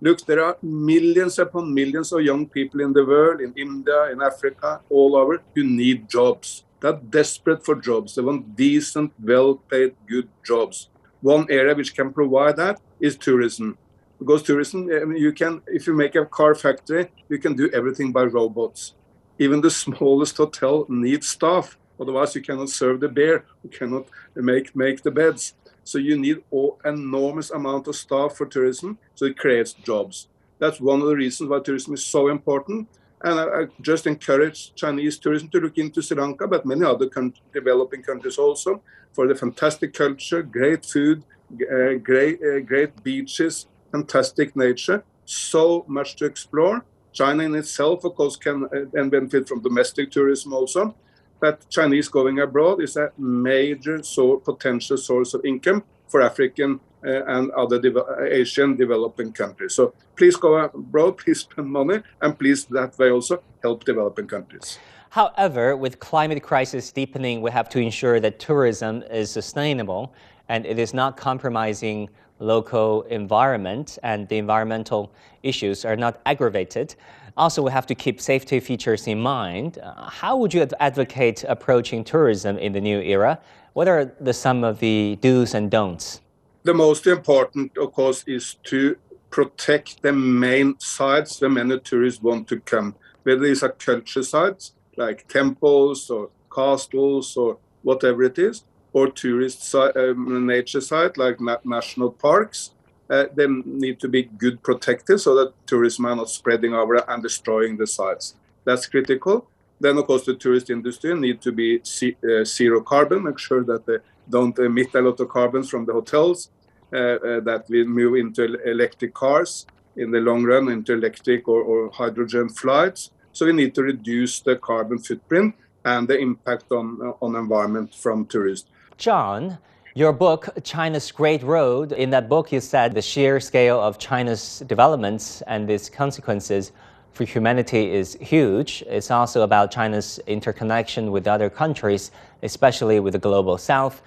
Look, 0.01 0.25
there 0.25 0.43
are 0.43 0.57
millions 0.63 1.39
upon 1.39 1.75
millions 1.75 2.11
of 2.13 2.23
young 2.23 2.47
people 2.47 2.81
in 2.81 2.95
the 2.95 3.05
world, 3.05 3.43
in 3.43 3.53
India, 3.55 4.11
in 4.11 4.23
Africa, 4.23 4.81
all 4.89 5.15
over, 5.15 5.43
who 5.55 5.65
need 5.65 6.09
jobs. 6.09 6.65
They're 6.81 6.95
desperate 6.95 7.63
for 7.63 7.75
jobs. 7.75 8.15
They 8.15 8.23
want 8.23 8.57
decent, 8.57 9.13
well-paid, 9.23 9.95
good 10.09 10.31
jobs. 10.43 10.89
One 11.23 11.47
area 11.51 11.75
which 11.75 11.95
can 11.95 12.13
provide 12.13 12.57
that 12.57 12.81
is 13.01 13.17
tourism. 13.17 13.77
Because 14.19 14.43
tourism, 14.43 14.91
I 14.93 15.05
mean, 15.05 15.17
you 15.17 15.33
can, 15.33 15.63
if 15.67 15.87
you 15.87 15.95
make 15.95 16.15
a 16.15 16.27
car 16.27 16.55
factory, 16.55 17.11
you 17.29 17.39
can 17.39 17.57
do 17.57 17.71
everything 17.73 18.13
by 18.13 18.25
robots 18.25 18.95
even 19.41 19.63
the 19.63 19.71
smallest 19.85 20.37
hotel 20.37 20.87
needs 20.89 21.27
staff. 21.27 21.77
Otherwise, 21.99 22.35
you 22.37 22.43
cannot 22.43 22.69
serve 22.69 23.01
the 23.01 23.09
beer, 23.09 23.45
you 23.65 23.71
cannot 23.71 24.07
make, 24.37 24.77
make 24.77 25.03
the 25.03 25.11
beds. 25.11 25.55
So 25.83 25.99
you 25.99 26.17
need 26.17 26.43
an 26.53 26.95
enormous 26.95 27.51
amount 27.51 27.89
of 27.89 27.97
staff 27.97 28.37
for 28.37 28.47
tourism, 28.47 28.99
so 29.15 29.25
it 29.25 29.37
creates 29.37 29.73
jobs. 29.73 30.29
That's 30.59 30.81
one 30.81 31.01
of 31.01 31.09
the 31.09 31.17
reasons 31.17 31.51
why 31.51 31.61
tourism 31.61 31.95
is 31.95 32.05
so 32.05 32.29
important. 32.29 32.89
And 33.23 33.39
I, 33.39 33.45
I 33.45 33.67
just 33.81 34.07
encourage 34.07 34.75
Chinese 34.75 35.19
tourism 35.19 35.49
to 35.51 35.61
look 35.61 35.79
into 35.79 36.03
Sri 36.03 36.17
Lanka, 36.17 36.47
but 36.47 36.65
many 36.65 36.85
other 36.85 37.09
country, 37.09 37.43
developing 37.53 38.03
countries 38.03 38.39
also, 38.39 38.83
for 39.13 39.27
the 39.27 39.35
fantastic 39.35 39.93
culture, 39.93 40.43
great 40.43 40.87
food, 40.87 41.23
uh, 41.53 41.95
great, 41.95 42.41
uh, 42.43 42.61
great 42.61 43.03
beaches, 43.03 43.67
fantastic 43.91 44.57
nature, 44.57 45.05
so 45.25 45.85
much 45.89 46.17
to 46.17 46.25
explore. 46.25 46.85
China 47.13 47.43
in 47.43 47.55
itself, 47.57 48.05
of 48.05 48.15
course, 48.15 48.37
can 48.37 48.65
uh, 48.65 49.05
benefit 49.05 49.49
from 49.49 49.61
domestic 49.61 50.11
tourism 50.11 50.53
also. 50.53 50.95
But 51.41 51.69
Chinese 51.71 52.09
going 52.09 52.39
abroad 52.41 52.83
is 52.83 52.97
a 52.97 53.13
major 53.19 54.03
so 54.03 54.37
potential 54.37 54.97
source 54.97 55.35
of 55.35 55.45
income 55.45 55.83
for 56.09 56.21
African 56.21 56.81
and 57.03 57.51
other 57.53 57.81
de 57.81 57.93
Asian 58.31 58.77
developing 58.77 59.33
countries. 59.33 59.75
So 59.75 59.95
please 60.17 60.37
go 60.37 60.57
abroad, 60.57 61.19
please 61.25 61.41
spend 61.41 61.69
money, 61.69 62.01
and 62.21 62.39
please 62.39 62.65
that 62.67 62.99
way 62.99 63.11
also 63.11 63.43
help 63.63 63.85
developing 63.85 64.27
countries. 64.27 64.79
However, 65.11 65.77
with 65.77 65.99
climate 65.99 66.43
crisis 66.43 66.93
deepening, 66.93 67.41
we 67.41 67.51
have 67.51 67.69
to 67.71 67.81
ensure 67.81 68.21
that 68.21 68.39
tourism 68.39 69.03
is 69.11 69.31
sustainable 69.31 70.15
and 70.49 70.65
it 70.65 70.79
is 70.79 70.95
not 70.95 71.17
compromising 71.17 72.09
local 72.39 73.03
environment 73.03 73.99
and 74.03 74.29
the 74.29 74.39
environmental 74.39 75.13
issues 75.43 75.85
are 75.85 75.97
not 75.97 76.21
aggravated. 76.27 76.95
Also, 77.37 77.63
we 77.63 77.71
have 77.71 77.87
to 77.87 77.95
keep 77.95 78.21
safety 78.21 78.61
features 78.61 79.07
in 79.07 79.21
mind. 79.21 79.79
Uh, 79.79 80.09
how 80.09 80.37
would 80.37 80.53
you 80.55 80.67
advocate 80.79 81.45
approaching 81.49 82.05
tourism 82.05 82.59
in 82.59 82.73
the 82.73 82.81
new 82.81 83.01
era? 83.01 83.39
What 83.73 83.89
are 83.89 84.13
the 84.21 84.33
some 84.33 84.65
of 84.65 84.79
the 84.79 85.17
do's 85.21 85.55
and 85.55 85.71
don'ts? 85.71 86.21
The 86.63 86.75
most 86.75 87.07
important, 87.07 87.77
of 87.79 87.93
course, 87.93 88.23
is 88.27 88.57
to 88.65 88.97
protect 89.31 90.03
the 90.03 90.13
main 90.13 90.79
sites 90.79 91.41
where 91.41 91.51
many 91.51 91.79
tourists 91.81 92.23
want 92.23 92.49
to 92.49 92.61
come, 92.61 92.97
whether 93.23 93.41
these 93.41 93.63
are 93.63 93.71
culture 93.71 94.23
sites 94.23 94.75
like 94.97 95.27
temples 95.29 96.11
or 96.11 96.31
castles 96.55 97.37
or 97.37 97.59
whatever 97.83 98.23
it 98.25 98.39
is, 98.39 98.65
or 98.93 99.09
tourist 99.09 99.63
site, 99.63 99.97
um, 99.97 100.47
nature 100.47 100.81
site 100.81 101.17
like 101.17 101.41
na 101.41 101.57
national 101.65 102.11
parks. 102.11 102.73
Uh, 103.09 103.25
they 103.35 103.47
need 103.47 103.99
to 103.99 104.09
be 104.09 104.23
good 104.23 104.63
protected 104.63 105.19
so 105.21 105.35
that 105.35 105.53
tourism 105.67 106.05
are 106.07 106.15
not 106.15 106.29
spreading 106.29 106.75
over 106.75 106.97
and 107.11 107.23
destroying 107.23 107.77
the 107.77 107.87
sites. 107.87 108.35
That's 108.65 108.87
critical. 108.87 109.49
Then, 109.81 109.97
of 109.97 110.07
course, 110.07 110.27
the 110.27 110.35
tourist 110.35 110.71
industry 110.71 111.15
need 111.15 111.41
to 111.41 111.53
be 111.53 111.81
uh, 111.81 112.45
zero 112.45 112.83
carbon, 112.83 113.25
make 113.25 113.39
sure 113.39 113.65
that 113.65 113.87
they 113.87 113.97
don't 114.31 114.59
emit 114.59 114.95
a 114.95 115.01
lot 115.01 115.21
of 115.21 115.29
carbons 115.29 115.69
from 115.69 115.85
the 115.87 115.93
hotels, 115.93 116.51
uh, 116.93 116.97
uh, 116.97 117.41
that 117.41 117.65
we 117.69 117.85
move 117.85 118.17
into 118.17 118.43
electric 118.69 119.15
cars 119.15 119.67
in 119.97 120.11
the 120.11 120.19
long 120.19 120.45
run, 120.45 120.69
into 120.69 120.93
electric 120.93 121.47
or, 121.47 121.63
or 121.63 121.91
hydrogen 121.91 122.49
flights. 122.49 123.11
So 123.33 123.47
we 123.47 123.53
need 123.53 123.75
to 123.77 123.83
reduce 123.83 124.41
the 124.41 124.57
carbon 124.57 124.99
footprint 124.99 125.55
and 125.85 126.09
the 126.09 126.19
impact 126.19 126.73
on 126.73 127.15
on 127.21 127.37
environment 127.37 127.95
from 127.95 128.27
tourists. 128.27 128.69
John, 128.99 129.59
your 129.95 130.13
book, 130.13 130.49
China's 130.63 131.11
Great 131.13 131.43
Road, 131.43 131.93
in 131.93 132.11
that 132.11 132.29
book, 132.29 132.53
you 132.53 132.61
said 132.61 132.95
the 132.95 133.03
sheer 133.03 133.41
scale 133.41 133.81
of 133.81 133.99
China's 133.99 134.63
developments 134.67 135.43
and 135.47 135.71
its 135.71 135.89
consequences 135.89 136.73
for 137.13 137.25
humanity 137.25 137.91
is 137.93 138.17
huge. 138.21 138.83
It's 138.87 139.11
also 139.11 139.43
about 139.43 139.71
China's 139.71 140.21
interconnection 140.27 141.11
with 141.11 141.27
other 141.27 141.51
countries, 141.51 142.13
especially 142.43 143.01
with 143.01 143.13
the 143.15 143.19
global 143.19 143.59
south. 143.59 144.03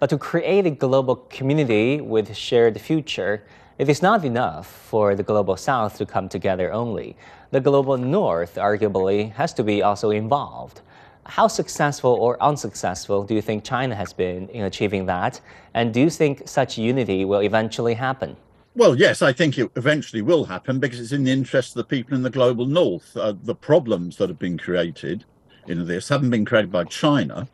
But 0.00 0.10
to 0.10 0.18
create 0.18 0.66
a 0.66 0.70
global 0.70 1.16
community 1.16 2.00
with 2.00 2.36
shared 2.36 2.80
future, 2.80 3.44
it 3.78 3.88
is 3.88 4.02
not 4.02 4.24
enough 4.24 4.66
for 4.66 5.14
the 5.14 5.22
global 5.22 5.56
south 5.56 5.98
to 5.98 6.06
come 6.06 6.28
together 6.28 6.72
only. 6.72 7.16
The 7.50 7.60
global 7.60 7.96
north, 7.96 8.56
arguably, 8.56 9.32
has 9.32 9.52
to 9.54 9.64
be 9.64 9.82
also 9.82 10.10
involved. 10.10 10.80
How 11.26 11.48
successful 11.48 12.12
or 12.12 12.42
unsuccessful 12.42 13.24
do 13.24 13.34
you 13.34 13.40
think 13.40 13.64
China 13.64 13.94
has 13.94 14.12
been 14.12 14.48
in 14.50 14.64
achieving 14.64 15.06
that? 15.06 15.40
And 15.72 15.94
do 15.94 16.00
you 16.00 16.10
think 16.10 16.42
such 16.46 16.76
unity 16.76 17.24
will 17.24 17.40
eventually 17.40 17.94
happen? 17.94 18.36
Well, 18.76 18.98
yes, 18.98 19.22
I 19.22 19.32
think 19.32 19.56
it 19.56 19.70
eventually 19.76 20.20
will 20.20 20.44
happen 20.44 20.80
because 20.80 21.00
it's 21.00 21.12
in 21.12 21.24
the 21.24 21.30
interest 21.30 21.70
of 21.70 21.76
the 21.76 21.84
people 21.84 22.14
in 22.14 22.22
the 22.22 22.30
global 22.30 22.66
north. 22.66 23.16
Uh, 23.16 23.34
the 23.42 23.54
problems 23.54 24.16
that 24.16 24.28
have 24.28 24.38
been 24.38 24.58
created 24.58 25.24
in 25.66 25.86
this 25.86 26.08
haven't 26.08 26.30
been 26.30 26.44
created 26.44 26.72
by 26.72 26.84
China. 26.84 27.48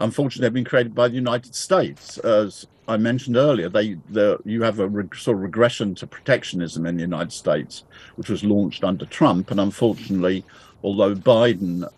Unfortunately, 0.00 0.46
they've 0.46 0.54
been 0.54 0.64
created 0.64 0.94
by 0.94 1.08
the 1.08 1.14
United 1.14 1.54
States. 1.54 2.18
As 2.18 2.66
I 2.88 2.96
mentioned 2.96 3.36
earlier, 3.36 3.68
they 3.68 3.94
the, 4.08 4.38
you 4.44 4.62
have 4.62 4.80
a 4.80 4.88
re- 4.88 5.08
sort 5.14 5.36
of 5.36 5.42
regression 5.42 5.94
to 5.96 6.06
protectionism 6.06 6.86
in 6.86 6.96
the 6.96 7.02
United 7.02 7.32
States, 7.32 7.84
which 8.16 8.30
was 8.30 8.42
launched 8.42 8.82
under 8.82 9.04
Trump. 9.06 9.50
And 9.50 9.60
unfortunately, 9.60 10.44
although 10.82 11.14
Biden 11.14 11.88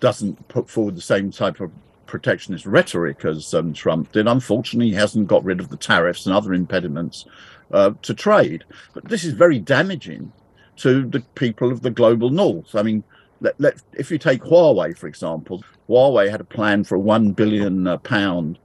doesn't 0.00 0.48
put 0.48 0.70
forward 0.70 0.96
the 0.96 1.00
same 1.00 1.30
type 1.30 1.60
of 1.60 1.72
protectionist 2.06 2.66
rhetoric 2.66 3.24
as 3.24 3.54
um, 3.54 3.72
Trump 3.72 4.10
did. 4.12 4.26
Unfortunately, 4.26 4.88
he 4.88 4.94
hasn't 4.94 5.28
got 5.28 5.44
rid 5.44 5.60
of 5.60 5.68
the 5.68 5.76
tariffs 5.76 6.26
and 6.26 6.34
other 6.34 6.54
impediments 6.54 7.26
uh, 7.72 7.92
to 8.02 8.14
trade. 8.14 8.64
But 8.94 9.04
this 9.04 9.24
is 9.24 9.34
very 9.34 9.58
damaging 9.58 10.32
to 10.78 11.06
the 11.06 11.20
people 11.34 11.70
of 11.70 11.82
the 11.82 11.90
global 11.90 12.30
north. 12.30 12.74
I 12.74 12.82
mean, 12.82 13.04
let, 13.40 13.60
let, 13.60 13.82
if 13.92 14.10
you 14.10 14.18
take 14.18 14.42
Huawei, 14.42 14.96
for 14.96 15.06
example, 15.06 15.62
Huawei 15.88 16.30
had 16.30 16.40
a 16.40 16.44
plan 16.44 16.84
for 16.84 16.96
a 16.96 17.00
£1 17.00 17.34
billion 17.36 17.98
pound 18.00 18.58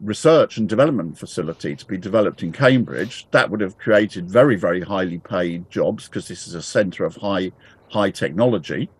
research 0.00 0.58
and 0.58 0.68
development 0.68 1.18
facility 1.18 1.74
to 1.74 1.86
be 1.86 1.96
developed 1.96 2.42
in 2.42 2.52
Cambridge. 2.52 3.26
That 3.30 3.50
would 3.50 3.60
have 3.60 3.78
created 3.78 4.30
very, 4.30 4.56
very 4.56 4.82
highly 4.82 5.18
paid 5.18 5.70
jobs 5.70 6.06
because 6.08 6.28
this 6.28 6.46
is 6.46 6.54
a 6.54 6.62
centre 6.62 7.04
of 7.04 7.16
high 7.16 7.52
high 7.88 8.10
technology. 8.10 8.90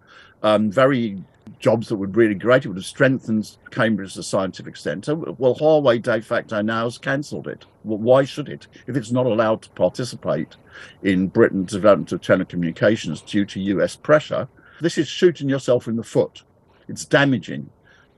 Um, 0.43 0.71
very 0.71 1.23
jobs 1.59 1.89
that 1.89 1.97
would 1.97 2.17
really 2.17 2.35
great. 2.35 2.65
It 2.65 2.69
would 2.69 2.77
have 2.77 2.87
strengthened 2.87 3.57
Cambridge 3.71 4.13
as 4.13 4.19
a 4.19 4.23
scientific 4.23 4.77
centre. 4.77 5.15
Well, 5.15 5.55
Huawei 5.55 6.01
de 6.01 6.21
facto 6.21 6.63
now 6.63 6.85
has 6.85 6.99
cancelled 6.99 7.49
it. 7.49 7.65
Well, 7.85 7.99
why 7.99 8.25
should 8.25 8.49
it? 8.49 8.67
If 8.87 8.97
it's 8.97 9.13
not 9.13 9.27
allowed 9.27 9.63
to 9.63 9.71
participate 9.71 10.57
in 11.03 11.29
Britain's 11.29 11.73
development 11.73 12.13
of 12.13 12.21
telecommunications 12.21 13.25
due 13.25 13.45
to 13.47 13.61
US 13.61 13.97
pressure, 13.97 14.49
this 14.81 14.99
is 14.99 15.09
shooting 15.09 15.49
yourself 15.49 15.89
in 15.89 15.97
the 15.97 16.03
foot. 16.03 16.43
It's 16.89 17.05
damaging. 17.05 17.71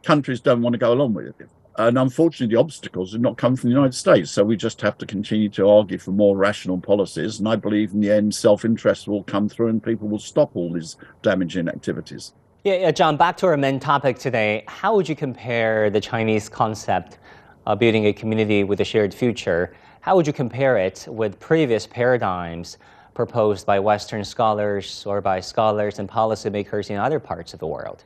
Countries 0.03 0.41
don't 0.41 0.63
want 0.63 0.75
to 0.75 0.79
go 0.79 0.93
along 0.93 1.15
with 1.15 1.41
it. 1.41 1.49
And 1.77 1.97
unfortunately, 1.97 2.55
the 2.55 2.61
obstacles 2.61 3.13
have 3.13 3.21
not 3.21 3.39
come 3.39 3.55
from 3.55 3.71
the 3.71 3.75
United 3.75 3.95
States. 3.95 4.33
So 4.33 4.43
we 4.43 4.57
just 4.57 4.81
have 4.81 4.99
to 4.99 5.07
continue 5.07 5.49
to 5.51 5.69
argue 5.69 5.99
for 5.99 6.11
more 6.11 6.37
rational 6.37 6.79
policies. 6.81 7.39
And 7.39 7.49
I 7.49 7.55
believe 7.55 7.93
in 7.93 8.01
the 8.01 8.11
end, 8.11 8.35
self 8.35 8.65
interest 8.65 9.07
will 9.07 9.23
come 9.23 9.49
through 9.49 9.69
and 9.69 9.83
people 9.83 10.09
will 10.09 10.19
stop 10.19 10.57
all 10.57 10.73
these 10.73 10.97
damaging 11.23 11.69
activities. 11.69 12.33
Yeah, 12.65 12.75
yeah, 12.75 12.91
John, 12.91 13.17
back 13.17 13.37
to 13.39 13.47
our 13.47 13.57
main 13.57 13.79
topic 13.79 14.19
today. 14.19 14.65
How 14.67 14.97
would 14.97 15.09
you 15.09 15.15
compare 15.15 15.89
the 15.89 16.01
Chinese 16.01 16.49
concept 16.49 17.19
of 17.65 17.79
building 17.79 18.07
a 18.07 18.13
community 18.13 18.65
with 18.65 18.81
a 18.81 18.85
shared 18.85 19.15
future? 19.15 19.77
How 20.01 20.17
would 20.17 20.27
you 20.27 20.33
compare 20.33 20.77
it 20.77 21.07
with 21.09 21.39
previous 21.39 21.87
paradigms 21.87 22.79
proposed 23.19 23.67
by 23.67 23.81
Western 23.81 24.25
scholars 24.25 25.05
or 25.05 25.21
by 25.21 25.41
scholars 25.41 25.99
and 25.99 26.09
policymakers 26.09 26.89
in 26.89 26.97
other 26.97 27.19
parts 27.19 27.53
of 27.53 27.59
the 27.59 27.67
world? 27.67 28.05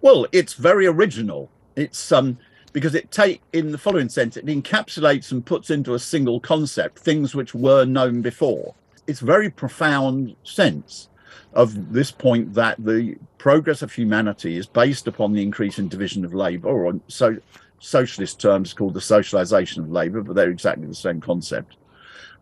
Well, 0.00 0.26
it's 0.32 0.54
very 0.54 0.86
original. 0.86 1.50
It's 1.76 2.10
um, 2.10 2.38
because 2.72 2.94
it 2.94 3.10
take 3.10 3.42
in 3.52 3.72
the 3.72 3.76
following 3.76 4.08
sense, 4.08 4.38
it 4.38 4.46
encapsulates 4.46 5.32
and 5.32 5.44
puts 5.44 5.68
into 5.68 5.92
a 5.92 5.98
single 5.98 6.40
concept 6.40 6.98
things 6.98 7.34
which 7.34 7.54
were 7.54 7.84
known 7.84 8.22
before. 8.22 8.74
It's 9.06 9.20
very 9.20 9.50
profound 9.50 10.34
sense 10.44 11.10
of 11.52 11.92
this 11.92 12.10
point 12.10 12.54
that 12.54 12.82
the 12.82 13.16
progress 13.36 13.82
of 13.82 13.92
humanity 13.92 14.56
is 14.56 14.66
based 14.66 15.06
upon 15.06 15.34
the 15.34 15.42
increase 15.42 15.78
in 15.78 15.88
division 15.88 16.24
of 16.24 16.32
labor, 16.32 16.70
or 16.70 16.98
so 17.08 17.36
socialist 17.80 18.40
terms 18.40 18.72
called 18.72 18.94
the 18.94 19.00
socialization 19.02 19.82
of 19.82 19.92
labor, 19.92 20.22
but 20.22 20.34
they're 20.34 20.48
exactly 20.48 20.86
the 20.86 20.94
same 20.94 21.20
concept. 21.20 21.76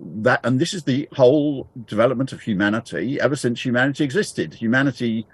That 0.05 0.41
and 0.45 0.59
this 0.59 0.75
is 0.75 0.83
the 0.85 1.09
whole 1.13 1.69
development 1.87 2.33
of 2.33 2.41
humanity 2.41 3.21
ever 3.21 3.37
since 3.37 3.65
humanity 3.65 4.05
existed. 4.05 4.55
Humanity 4.55 5.27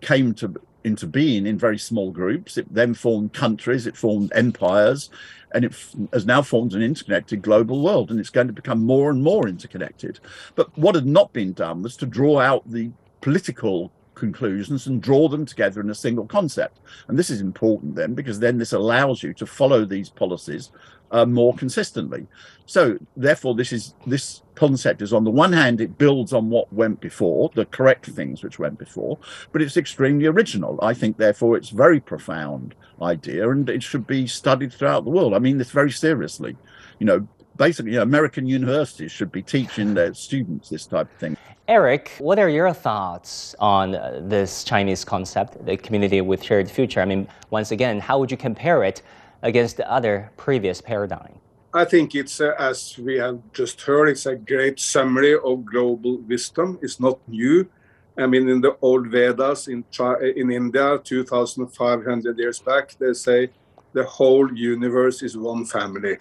came 0.00 0.34
to 0.34 0.54
into 0.86 1.06
being 1.06 1.46
in 1.46 1.58
very 1.58 1.78
small 1.78 2.12
groups. 2.12 2.56
It 2.56 2.72
then 2.72 2.94
formed 2.94 3.32
countries, 3.32 3.88
it 3.88 3.96
formed 3.96 4.32
empires, 4.34 5.10
and 5.52 5.64
it 5.64 5.74
has 6.12 6.26
now 6.26 6.42
formed 6.42 6.74
an 6.74 6.82
interconnected 6.82 7.42
global 7.42 7.82
world, 7.82 8.10
and 8.10 8.20
it's 8.20 8.30
going 8.30 8.46
to 8.46 8.52
become 8.52 8.86
more 8.86 9.10
and 9.10 9.20
more 9.20 9.48
interconnected. 9.48 10.20
But 10.54 10.76
what 10.78 10.94
had 10.94 11.06
not 11.06 11.32
been 11.32 11.52
done 11.52 11.82
was 11.82 11.96
to 11.96 12.06
draw 12.06 12.38
out 12.38 12.70
the 12.70 12.92
political 13.20 13.90
conclusions 14.14 14.86
and 14.86 15.02
draw 15.02 15.28
them 15.28 15.44
together 15.44 15.80
in 15.80 15.90
a 15.90 15.94
single 15.94 16.26
concept. 16.26 16.78
And 17.08 17.18
this 17.18 17.30
is 17.30 17.40
important 17.40 17.96
then 17.96 18.14
because 18.14 18.38
then 18.40 18.58
this 18.58 18.72
allows 18.72 19.22
you 19.22 19.34
to 19.34 19.46
follow 19.46 19.84
these 19.84 20.08
policies 20.08 20.70
uh, 21.10 21.26
more 21.26 21.54
consistently. 21.54 22.26
So 22.66 22.98
therefore, 23.16 23.54
this 23.54 23.72
is 23.72 23.94
this 24.06 24.42
concept 24.54 25.02
is 25.02 25.12
on 25.12 25.24
the 25.24 25.30
one 25.30 25.52
hand 25.52 25.80
it 25.80 25.98
builds 25.98 26.32
on 26.32 26.50
what 26.50 26.72
went 26.72 27.00
before, 27.00 27.50
the 27.54 27.66
correct 27.66 28.06
things 28.06 28.42
which 28.42 28.58
went 28.58 28.78
before, 28.78 29.18
but 29.52 29.62
it's 29.62 29.76
extremely 29.76 30.26
original. 30.26 30.78
I 30.82 30.94
think 30.94 31.16
therefore 31.16 31.56
it's 31.56 31.68
very 31.68 32.00
profound 32.00 32.74
idea 33.00 33.48
and 33.50 33.68
it 33.68 33.82
should 33.82 34.06
be 34.06 34.26
studied 34.26 34.72
throughout 34.72 35.04
the 35.04 35.10
world. 35.10 35.34
I 35.34 35.38
mean 35.38 35.58
this 35.58 35.70
very 35.70 35.90
seriously. 35.90 36.56
You 36.98 37.06
know, 37.06 37.28
basically 37.56 37.92
you 37.92 37.98
know, 37.98 38.02
American 38.02 38.46
universities 38.46 39.12
should 39.12 39.30
be 39.30 39.42
teaching 39.42 39.94
their 39.94 40.14
students 40.14 40.70
this 40.70 40.86
type 40.86 41.12
of 41.12 41.18
thing. 41.18 41.36
Erik, 41.68 42.12
what 42.18 42.38
are 42.38 42.48
your 42.48 42.72
thoughts 42.72 43.54
on 43.58 43.96
uh, 43.96 44.20
this 44.22 44.62
Chinese 44.62 45.04
concept, 45.04 45.64
the 45.66 45.76
community 45.76 46.20
with 46.20 46.42
shared 46.42 46.70
future? 46.70 47.00
I 47.00 47.04
mean, 47.04 47.26
once 47.50 47.72
again, 47.72 47.98
how 47.98 48.20
would 48.20 48.30
you 48.30 48.36
compare 48.36 48.84
it 48.84 49.02
against 49.46 49.76
the 49.76 49.90
other 49.90 50.30
previous 50.36 50.80
paradigm? 50.80 51.34
I 51.72 51.84
think 51.84 52.14
it's, 52.14 52.40
uh, 52.40 52.54
as 52.58 52.98
we 52.98 53.16
have 53.16 53.38
just 53.52 53.80
heard, 53.82 54.08
it's 54.08 54.26
a 54.26 54.36
great 54.36 54.80
summary 54.80 55.34
of 55.34 55.64
global 55.64 56.18
wisdom. 56.18 56.78
It's 56.82 56.98
not 57.00 57.18
new. 57.28 57.68
I 58.18 58.26
mean, 58.26 58.48
in 58.48 58.60
the 58.60 58.76
old 58.80 59.08
Vedas 59.08 59.68
in, 59.68 59.84
in 60.40 60.50
India, 60.50 60.98
2,500 61.04 62.38
years 62.38 62.58
back, 62.60 62.96
they 62.98 63.12
say 63.12 63.50
the 63.92 64.04
whole 64.04 64.48
universe 64.52 65.22
is 65.22 65.36
one 65.36 65.64
family 65.64 66.16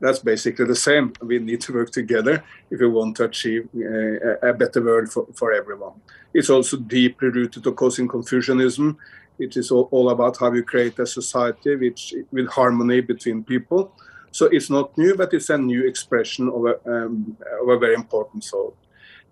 that's 0.00 0.18
basically 0.18 0.66
the 0.66 0.76
same. 0.76 1.12
We 1.22 1.38
need 1.38 1.60
to 1.62 1.72
work 1.72 1.90
together 1.90 2.44
if 2.70 2.80
we 2.80 2.88
want 2.88 3.16
to 3.16 3.24
achieve 3.24 3.68
uh, 3.74 4.48
a 4.48 4.52
better 4.52 4.82
world 4.82 5.10
for, 5.10 5.26
for 5.34 5.52
everyone. 5.52 6.00
It's 6.34 6.50
also 6.50 6.76
deeply 6.76 7.28
rooted, 7.28 7.66
of 7.66 7.76
course, 7.76 7.98
in 7.98 8.08
Confucianism. 8.08 8.98
It 9.38 9.56
is 9.56 9.70
all, 9.70 9.88
all 9.90 10.10
about 10.10 10.38
how 10.38 10.52
you 10.52 10.62
create 10.62 10.98
a 10.98 11.06
society 11.06 11.76
which 11.76 12.14
with 12.32 12.48
harmony 12.48 13.00
between 13.00 13.44
people. 13.44 13.92
So 14.30 14.46
it's 14.46 14.70
not 14.70 14.96
new, 14.98 15.14
but 15.14 15.32
it's 15.32 15.50
a 15.50 15.58
new 15.58 15.86
expression 15.86 16.48
of 16.48 16.66
a, 16.66 16.74
um, 16.90 17.36
of 17.62 17.68
a 17.68 17.78
very 17.78 17.94
important 17.94 18.44
thought. 18.44 18.76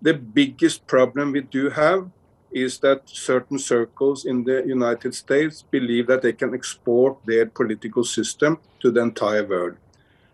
The 0.01 0.13
biggest 0.13 0.87
problem 0.87 1.31
we 1.31 1.41
do 1.41 1.69
have 1.69 2.09
is 2.51 2.79
that 2.79 3.01
certain 3.09 3.59
circles 3.59 4.25
in 4.25 4.43
the 4.43 4.63
United 4.65 5.13
States 5.13 5.63
believe 5.69 6.07
that 6.07 6.21
they 6.21 6.33
can 6.33 6.53
export 6.53 7.17
their 7.25 7.45
political 7.45 8.03
system 8.03 8.57
to 8.79 8.91
the 8.91 9.01
entire 9.01 9.45
world. 9.45 9.75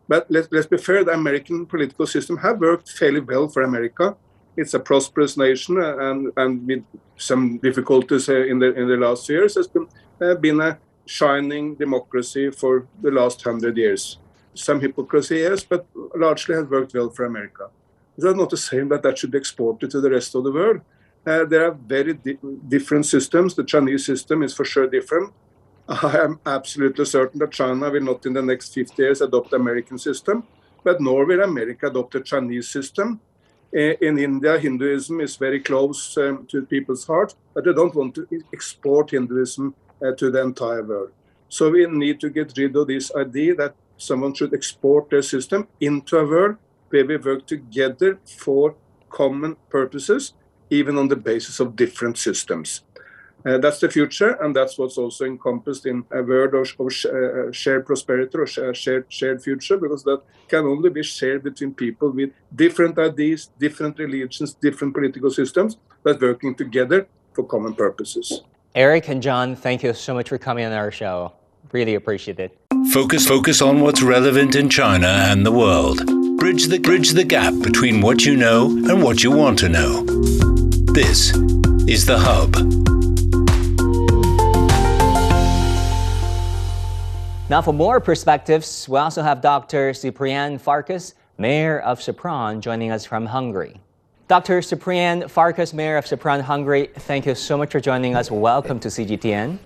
But 0.08 0.30
let, 0.30 0.52
let's 0.52 0.68
be 0.68 0.78
fair, 0.78 1.04
the 1.04 1.14
American 1.14 1.66
political 1.66 2.06
system 2.06 2.38
have 2.38 2.60
worked 2.60 2.90
fairly 2.90 3.22
well 3.22 3.48
for 3.48 3.64
America. 3.64 4.16
It's 4.58 4.74
a 4.74 4.80
prosperous 4.80 5.38
nation, 5.38 5.78
uh, 5.78 5.98
and, 5.98 6.32
and 6.36 6.68
with 6.68 6.84
some 7.18 7.58
difficulties 7.58 8.28
uh, 8.28 8.36
in 8.36 8.60
the 8.60 8.74
in 8.74 8.88
the 8.88 8.98
last 8.98 9.30
years, 9.30 9.56
has 9.56 9.68
been 9.68 9.88
uh, 10.22 10.36
been 10.36 10.60
a 10.60 10.78
shining 11.06 11.76
democracy 11.76 12.52
for 12.52 12.88
the 13.02 13.12
last 13.12 13.42
hundred 13.42 13.78
years. 13.78 14.18
Some 14.54 14.82
hypocrisy, 14.82 15.38
yes, 15.38 15.64
but 15.64 15.86
largely 16.16 16.56
has 16.56 16.66
worked 16.66 16.94
well 16.94 17.10
for 17.10 17.26
America. 17.26 17.70
That's 18.18 18.36
not 18.36 18.50
the 18.50 18.58
same 18.58 18.90
that 18.90 19.04
that 19.04 19.18
should 19.18 19.32
be 19.32 19.38
exported 19.38 19.90
to 19.92 20.02
the 20.02 20.12
rest 20.12 20.36
of 20.36 20.44
the 20.44 20.52
world. 20.52 20.82
Uh, 21.26 21.46
there 21.46 21.68
are 21.68 21.72
very 21.74 22.14
di 22.14 22.38
different 22.68 23.06
systems. 23.06 23.56
The 23.56 23.64
Chinese 23.64 24.06
system 24.06 24.44
is 24.44 24.54
for 24.54 24.66
sure 24.66 24.88
different. 24.88 25.34
I 25.88 26.18
am 26.18 26.40
absolutely 26.46 27.06
certain 27.06 27.40
that 27.40 27.52
China 27.52 27.90
will 27.90 28.02
not 28.02 28.26
in 28.26 28.34
the 28.34 28.42
next 28.42 28.74
50 28.74 29.02
years 29.02 29.22
adopt 29.22 29.52
the 29.52 29.58
American 29.58 29.98
system, 29.98 30.44
but 30.84 31.02
nor 31.02 31.26
will 31.26 31.44
America 31.44 31.88
adopt 31.88 32.14
the 32.14 32.22
Chinese 32.22 32.70
system. 32.70 33.20
In 33.74 34.20
India, 34.20 34.60
Hinduism 34.60 35.22
is 35.22 35.38
very 35.38 35.62
close 35.62 36.18
um, 36.18 36.46
to 36.48 36.66
people's 36.66 37.06
hearts, 37.06 37.36
but 37.54 37.64
they 37.64 37.74
don't 37.74 37.96
want 37.96 38.16
to 38.16 38.28
export 38.52 39.12
Hinduism 39.12 39.74
uh, 40.02 40.12
to 40.18 40.30
the 40.30 40.42
entire 40.42 40.84
world. 40.84 41.12
So 41.48 41.70
we 41.70 41.86
need 41.88 42.20
to 42.20 42.30
get 42.30 42.54
rid 42.58 42.76
of 42.76 42.88
this 42.88 43.16
idea 43.16 43.56
that 43.56 43.76
someone 43.98 44.34
should 44.34 44.54
export 44.54 45.10
their 45.10 45.22
system 45.22 45.68
into 45.80 46.18
a 46.18 46.26
world 46.26 46.58
where 46.90 47.06
we 47.06 47.16
work 47.16 47.46
together 47.46 48.20
for 48.26 48.76
common 49.10 49.56
purposes, 49.70 50.34
even 50.70 50.98
on 50.98 51.08
the 51.08 51.16
basis 51.16 51.60
of 51.60 51.76
different 51.76 52.18
systems. 52.18 52.84
Uh, 53.46 53.58
that's 53.58 53.80
the 53.80 53.90
future, 53.90 54.32
and 54.42 54.56
that's 54.56 54.78
what's 54.78 54.98
also 54.98 55.26
encompassed 55.26 55.86
in 55.86 56.06
a 56.12 56.22
word 56.22 56.54
of, 56.54 56.68
of 56.80 56.94
sh- 56.94 57.06
uh, 57.06 57.52
shared 57.52 57.86
prosperity 57.86 58.38
or 58.38 58.46
sh- 58.46 58.60
shared, 58.74 59.06
shared 59.10 59.42
future, 59.42 59.78
because 59.78 60.04
that 60.04 60.22
can 60.48 60.66
only 60.66 60.90
be 60.90 61.04
shared 61.04 61.44
between 61.44 61.74
people 61.74 62.12
with 62.12 62.32
different 62.56 63.00
ideas, 63.00 63.50
different 63.60 63.98
religions, 63.98 64.54
different 64.54 64.94
political 64.94 65.32
systems, 65.32 65.78
but 66.04 66.22
working 66.22 66.54
together 66.56 67.08
for 67.34 67.44
common 67.44 67.74
purposes. 67.74 68.44
Erik 68.76 69.10
and 69.10 69.22
John, 69.22 69.56
thank 69.56 69.84
you 69.84 69.94
so 69.94 70.14
much 70.14 70.30
for 70.30 70.38
coming 70.38 70.66
on 70.66 70.72
our 70.72 70.92
show. 70.92 71.34
Really 71.72 71.96
appreciate 71.96 72.40
it. 72.40 72.58
Focus 72.92 73.28
focus 73.28 73.62
on 73.62 73.82
what's 73.82 74.02
relevant 74.02 74.56
in 74.56 74.70
China 74.70 75.08
and 75.08 75.46
the 75.46 75.52
world. 75.52 76.06
Bridge 76.38 76.68
the 76.68 76.80
bridge 76.80 77.12
the 77.12 77.24
gap 77.24 77.54
between 77.62 78.02
what 78.02 78.26
you 78.26 78.36
know 78.36 78.68
and 78.68 79.04
what 79.04 79.24
you 79.24 79.32
want 79.32 79.60
to 79.60 79.70
know. 79.70 80.04
This 80.94 81.36
is 81.88 82.06
the 82.06 82.18
hub. 82.18 82.81
Now, 87.52 87.62
for 87.62 87.74
more 87.74 88.00
perspectives, 88.00 88.88
we 88.88 88.98
also 88.98 89.22
have 89.22 89.42
Dr. 89.42 89.94
Cyprian 89.94 90.58
Farkas, 90.58 91.16
Mayor 91.38 91.82
of 91.82 92.00
Sopron, 92.00 92.62
joining 92.62 92.92
us 92.94 93.06
from 93.06 93.26
Hungary. 93.26 93.76
Dr. 94.30 94.62
Cyprian 94.62 95.28
Farkas, 95.28 95.74
Mayor 95.74 95.98
of 95.98 96.06
Sopron, 96.06 96.40
Hungary, 96.40 96.92
thank 97.00 97.26
you 97.26 97.36
so 97.36 97.58
much 97.58 97.74
for 97.74 97.82
joining 97.82 98.16
us. 98.16 98.32
Welcome 98.32 98.80
to 98.80 98.88
CGTN. 98.88 99.60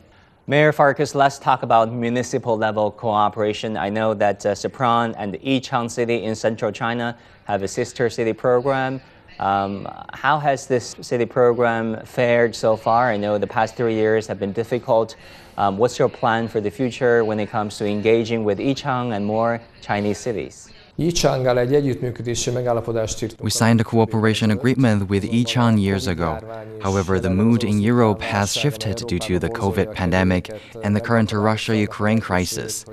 Mayor 0.48 0.72
Farkas, 0.72 1.13
let's 1.13 1.38
talk 1.38 1.62
about 1.62 1.94
municipal 1.94 2.58
level 2.58 2.89
cooperation. 2.89 3.77
I 3.77 3.89
know 3.89 4.15
that 4.15 4.44
uh, 4.44 4.54
Sopron 4.54 5.13
and 5.20 5.36
Yichang 5.36 5.92
City 5.92 6.24
in 6.24 6.34
central 6.34 6.72
China 6.72 7.15
have 7.44 7.62
a 7.62 7.68
sister 7.68 8.10
city 8.10 8.34
program. 8.34 9.00
Um, 9.39 9.88
how 10.13 10.39
has 10.39 10.65
this 10.65 10.96
city 11.01 11.25
program 11.25 12.04
fared 12.04 12.56
so 12.56 12.77
far? 12.77 13.12
I 13.12 13.18
know 13.18 13.38
the 13.38 13.46
past 13.46 13.75
three 13.75 13.94
years 13.94 14.25
have 14.25 14.39
been 14.39 14.54
difficult. 14.54 15.18
Um, 15.57 15.77
what's 15.77 15.97
your 15.97 16.09
plan 16.09 16.47
for 16.47 16.59
the 16.59 16.69
future 16.69 17.24
when 17.24 17.39
it 17.39 17.50
comes 17.50 17.77
to 17.77 17.85
engaging 17.85 18.43
with 18.43 18.59
Yichang 18.59 19.15
and 19.15 19.25
more 19.25 19.62
Chinese 19.81 20.17
cities? 20.17 20.69
Yichanggal 20.97 21.59
egy 21.59 21.73
együttműködési 21.73 22.51
megállapodást 22.51 23.21
írtunk. 23.23 23.41
We 23.43 23.49
signed 23.49 23.79
a 23.79 23.83
cooperation 23.83 24.49
agreement 24.49 25.09
with 25.09 25.25
Yichang 25.25 25.77
years 25.79 26.07
ago. 26.07 26.37
However, 26.79 27.19
the 27.19 27.29
mood 27.29 27.63
in 27.63 27.79
Europe 27.81 28.23
has 28.23 28.51
shifted 28.53 28.93
due 29.05 29.17
to 29.17 29.37
the 29.37 29.49
COVID 29.49 29.93
pandemic 29.93 30.53
and 30.83 30.95
the 30.95 31.01
current 31.01 31.31
Russia 31.31 31.73
Ukraine 31.75 32.19
crisis. 32.19 32.85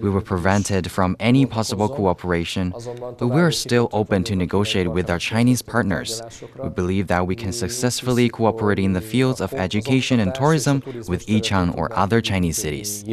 We 0.00 0.08
were 0.08 0.22
prevented 0.22 0.90
from 0.90 1.14
any 1.18 1.44
possible 1.46 1.88
cooperation, 1.88 2.72
but 3.18 3.28
we 3.28 3.40
are 3.40 3.52
still 3.52 3.88
open 3.92 4.24
to 4.24 4.34
negotiate 4.34 4.88
with 4.88 5.10
our 5.10 5.18
Chinese 5.18 5.62
partners. 5.62 6.22
We 6.62 6.70
believe 6.70 7.06
that 7.08 7.26
we 7.26 7.34
can 7.34 7.52
successfully 7.52 8.30
cooperate 8.30 8.78
in 8.78 8.94
the 8.94 9.02
fields 9.02 9.40
of 9.40 9.52
education 9.52 10.20
and 10.20 10.34
tourism 10.34 10.82
with 11.06 11.26
Yichang 11.26 11.76
or 11.76 11.90
other 11.92 12.22
Chinese 12.22 12.56
cities. 12.56 13.04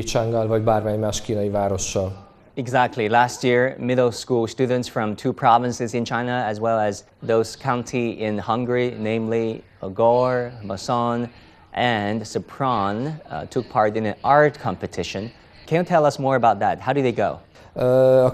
Exactly. 2.59 3.07
Last 3.07 3.41
year, 3.45 3.77
middle 3.79 4.11
school 4.11 4.45
students 4.45 4.85
from 4.85 5.15
two 5.15 5.31
provinces 5.31 5.93
in 5.93 6.03
China, 6.03 6.43
as 6.45 6.59
well 6.59 6.77
as 6.77 7.05
those 7.23 7.55
county 7.55 8.19
in 8.19 8.37
Hungary, 8.37 8.97
namely 8.99 9.63
Ogor, 9.81 10.51
Moson, 10.61 11.29
and 11.71 12.21
Sopron, 12.21 13.17
uh, 13.29 13.45
took 13.45 13.69
part 13.69 13.95
in 13.95 14.07
an 14.07 14.15
art 14.25 14.59
competition. 14.59 15.31
Can 15.67 15.77
you 15.77 15.83
tell 15.85 16.05
us 16.05 16.19
more 16.19 16.35
about 16.35 16.59
that? 16.59 16.81
How 16.81 16.91
did 16.91 17.05
they 17.05 17.13
go? 17.13 17.39
The 17.75 18.31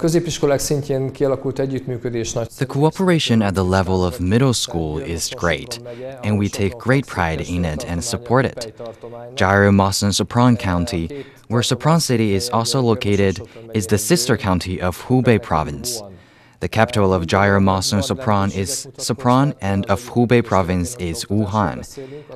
cooperation 2.68 3.42
at 3.42 3.56
the 3.56 3.66
level 3.66 4.06
of 4.06 4.22
middle 4.22 4.54
school 4.54 5.00
is 5.00 5.30
great, 5.36 5.80
and 6.24 6.40
we 6.40 6.48
take 6.50 6.78
great 6.78 7.06
pride 7.06 7.42
in 7.42 7.66
it 7.66 7.86
and 7.86 8.04
support 8.04 8.46
it. 8.46 8.74
Jiaru 9.36 9.72
Sopron 10.14 10.58
County, 10.58 11.26
where 11.48 11.62
Sopron 11.62 12.02
City 12.02 12.34
is 12.34 12.50
also 12.50 12.82
located, 12.82 13.42
is 13.74 13.88
the 13.88 13.98
sister 13.98 14.38
county 14.38 14.82
of 14.82 15.02
Hubei 15.04 15.42
Province. 15.42 16.02
The 16.62 16.70
capital 16.70 17.14
of 17.14 17.28
Jiaru 17.28 17.62
Sopron 17.62 18.56
is 18.56 18.88
Sopron, 18.98 19.54
and 19.62 19.86
of 19.88 20.02
Hubei 20.10 20.44
Province 20.44 20.96
is 20.96 21.26
Wuhan. 21.26 21.84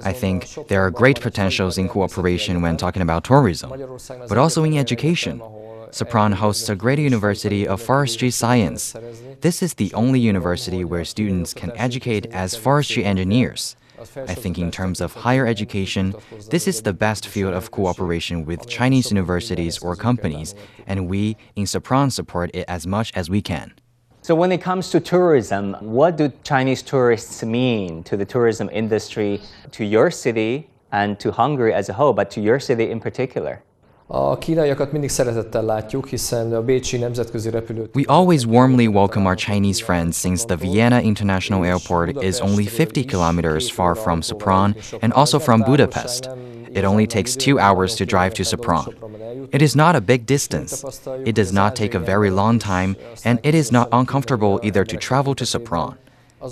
I 0.04 0.12
think 0.12 0.50
there 0.68 0.82
are 0.86 0.92
great 0.92 1.22
potentials 1.22 1.78
in 1.78 1.88
cooperation 1.88 2.62
when 2.62 2.76
talking 2.76 3.02
about 3.02 3.24
tourism, 3.24 3.72
but 4.28 4.38
also 4.38 4.66
in 4.66 4.78
education. 4.78 5.42
Sopron 5.92 6.34
hosts 6.34 6.70
a 6.70 6.76
great 6.76 7.00
university 7.00 7.68
of 7.68 7.82
forestry 7.82 8.30
science. 8.30 8.96
This 9.42 9.64
is 9.64 9.74
the 9.74 9.92
only 9.94 10.20
university 10.20 10.84
where 10.86 11.04
students 11.04 11.54
can 11.54 11.72
educate 11.76 12.28
as 12.28 12.56
forestry 12.56 13.04
engineers. 13.04 13.76
I 14.16 14.36
think 14.36 14.58
in 14.58 14.72
terms 14.72 15.02
of 15.02 15.14
higher 15.14 15.48
education, 15.48 16.16
this 16.50 16.68
is 16.68 16.84
the 16.84 16.94
best 16.94 17.28
field 17.28 17.54
of 17.54 17.72
cooperation 17.72 18.46
with 18.46 18.68
Chinese 18.68 19.10
universities 19.10 19.80
or 19.80 19.96
companies, 19.96 20.54
and 20.86 21.08
we 21.08 21.36
in 21.56 21.66
Sopron 21.66 22.12
support 22.12 22.52
it 22.54 22.66
as 22.68 22.86
much 22.86 23.12
as 23.16 23.30
we 23.30 23.42
can. 23.42 23.74
So, 24.22 24.36
when 24.36 24.52
it 24.52 24.62
comes 24.62 24.92
to 24.92 25.00
tourism, 25.00 25.74
what 25.80 26.18
do 26.18 26.32
Chinese 26.44 26.84
tourists 26.84 27.44
mean 27.44 28.04
to 28.04 28.16
the 28.16 28.26
tourism 28.26 28.70
industry, 28.72 29.42
to 29.72 29.84
your 29.84 30.12
city, 30.12 30.70
and 30.92 31.20
to 31.20 31.32
Hungary 31.32 31.74
as 31.74 31.90
a 31.90 31.94
whole, 31.94 32.14
but 32.14 32.30
to 32.32 32.42
your 32.42 32.60
city 32.60 32.92
in 32.92 33.00
particular? 33.00 33.64
A 34.12 34.38
kínaiakat 34.38 34.92
mindig 34.92 35.10
szeretettel 35.10 35.64
látjuk, 35.64 36.08
hiszen 36.08 36.54
a 36.54 36.62
Bécsi 36.62 36.98
nemzetközi 36.98 37.50
repülőt. 37.50 37.96
We 37.96 38.04
always 38.08 38.46
warmly 38.46 38.88
welcome 38.88 39.28
our 39.28 39.36
Chinese 39.36 39.84
friends 39.84 40.18
since 40.18 40.46
the 40.46 40.56
Vienna 40.56 41.02
International 41.02 41.66
Airport 41.66 42.24
is 42.24 42.40
only 42.40 42.66
50 42.66 43.06
kilometers 43.06 43.72
far 43.72 43.96
from 43.96 44.22
Sopron 44.22 44.76
and 45.02 45.14
also 45.14 45.40
from 45.40 45.62
Budapest. 45.62 46.30
It 46.74 46.84
only 46.84 47.06
takes 47.06 47.36
two 47.36 47.60
hours 47.60 47.96
to 47.96 48.06
drive 48.06 48.34
to 48.34 48.44
Sopron. 48.44 48.94
It 49.52 49.62
is 49.62 49.76
not 49.76 49.96
a 49.96 50.02
big 50.02 50.26
distance. 50.26 50.84
It 51.26 51.36
does 51.36 51.52
not 51.52 51.76
take 51.76 51.98
a 51.98 52.00
very 52.00 52.30
long 52.30 52.60
time, 52.60 52.96
and 53.24 53.40
it 53.44 53.54
is 53.54 53.72
not 53.72 53.88
uncomfortable 53.92 54.60
either 54.64 54.86
to 54.86 54.98
travel 54.98 55.36
to 55.36 55.44
Sopron. 55.44 55.94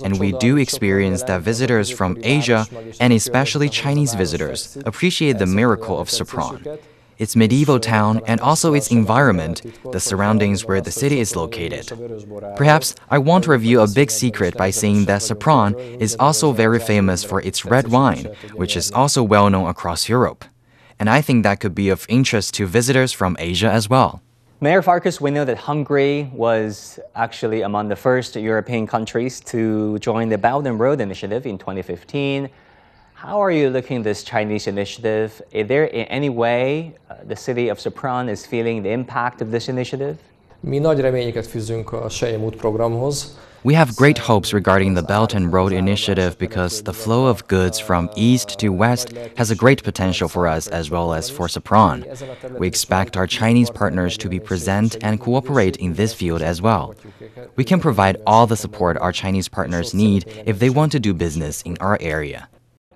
And 0.04 0.20
we 0.20 0.32
do 0.32 0.58
experience 0.58 1.24
that 1.24 1.41
visitors 1.41 1.89
from 1.89 2.17
Asia, 2.24 2.65
and 3.00 3.13
especially 3.13 3.70
Chinese 3.70 4.15
visitors, 4.17 4.78
appreciate 4.86 5.38
the 5.38 5.46
miracle 5.46 5.98
of 6.00 6.10
Sopron 6.10 6.80
its 7.17 7.36
medieval 7.36 7.80
town, 7.80 8.21
and 8.27 8.39
also 8.41 8.73
its 8.73 8.91
environment, 8.91 9.62
the 9.91 9.99
surroundings 9.99 10.65
where 10.65 10.82
the 10.82 10.91
city 10.91 11.19
is 11.19 11.36
located. 11.36 11.91
Perhaps 12.56 12.95
I 13.10 13.17
want 13.17 13.45
to 13.45 13.51
reveal 13.51 13.84
a 13.84 13.88
big 13.88 14.12
secret 14.12 14.56
by 14.56 14.69
saying 14.69 15.06
that 15.06 15.21
Sopron 15.21 15.75
is 16.01 16.15
also 16.19 16.51
very 16.51 16.80
famous 16.80 17.23
for 17.23 17.41
its 17.41 17.65
red 17.65 17.88
wine, 17.89 18.25
which 18.56 18.75
is 18.75 18.91
also 18.91 19.23
well 19.23 19.49
known 19.49 19.69
across 19.69 20.10
Europe. 20.10 20.45
And 20.99 21.10
I 21.10 21.21
think 21.21 21.43
that 21.43 21.60
could 21.60 21.75
be 21.75 21.89
of 21.89 22.06
interest 22.10 22.53
to 22.56 22.65
visitors 22.65 23.13
from 23.13 23.36
Asia 23.39 23.71
as 23.71 23.89
well. 23.89 24.21
Mayor 24.60 24.82
Farkas, 24.82 25.21
we 25.21 25.30
know 25.30 25.45
that 25.45 25.60
Hungary 25.60 26.32
was 26.34 26.99
actually 27.13 27.62
among 27.62 27.89
the 27.89 27.95
first 27.95 28.36
European 28.36 28.88
countries 28.88 29.39
to 29.41 29.99
join 29.99 30.30
the 30.30 30.38
Belt 30.39 30.65
and 30.65 30.80
Road 30.80 30.99
Initiative 30.99 31.45
in 31.45 31.60
2015. 31.60 32.49
How 33.19 33.41
are 33.41 33.49
you 33.49 33.71
looking 33.71 33.97
at 33.97 34.03
this 34.03 34.21
Chinese 34.23 34.67
initiative? 34.67 35.41
Is 35.51 35.67
there 35.67 35.86
in 35.86 36.06
any 36.06 36.30
way 36.30 36.93
uh, 37.10 37.15
the 37.27 37.36
city 37.36 37.67
of 37.67 37.80
Sopron 37.80 38.30
is 38.30 38.45
feeling 38.45 38.84
the 38.84 38.91
impact 38.91 39.41
of 39.41 39.49
this 39.49 39.67
initiative? 39.69 40.17
Mi 40.60 40.77
nagy 40.80 40.99
reményeket 40.99 41.47
fűzünk 41.47 41.91
a 41.93 42.10
Selyemút 42.10 42.56
programhoz. 42.56 43.38
We 43.63 43.73
have 43.73 43.91
great 43.95 44.19
hopes 44.19 44.51
regarding 44.51 44.95
the 44.95 45.01
Belt 45.01 45.34
and 45.34 45.51
Road 45.53 45.71
Initiative 45.71 46.36
because 46.38 46.82
the 46.82 46.93
flow 46.93 47.25
of 47.25 47.47
goods 47.47 47.80
from 47.80 48.10
east 48.15 48.60
to 48.60 48.67
west 48.71 49.17
has 49.36 49.49
a 49.49 49.56
great 49.56 49.84
potential 49.84 50.27
for 50.27 50.47
us 50.47 50.67
as 50.67 50.89
well 50.89 51.12
as 51.13 51.30
for 51.30 51.47
Sopron. 51.47 52.06
We 52.60 52.67
expect 52.67 53.17
our 53.17 53.27
Chinese 53.27 53.71
partners 53.71 54.17
to 54.17 54.30
be 54.30 54.39
present 54.39 54.95
and 55.01 55.19
cooperate 55.19 55.77
in 55.77 55.93
this 55.93 56.13
field 56.13 56.41
as 56.41 56.62
well. 56.62 56.93
We 57.56 57.63
can 57.63 57.80
provide 57.80 58.21
all 58.25 58.45
the 58.45 58.56
support 58.56 58.95
our 58.97 59.12
Chinese 59.12 59.49
partners 59.49 59.93
need 59.93 60.23
if 60.45 60.60
they 60.60 60.69
want 60.69 60.91
to 60.91 60.99
do 60.99 61.13
business 61.15 61.63
in 61.63 61.77
our 61.80 61.97
area. 61.99 62.47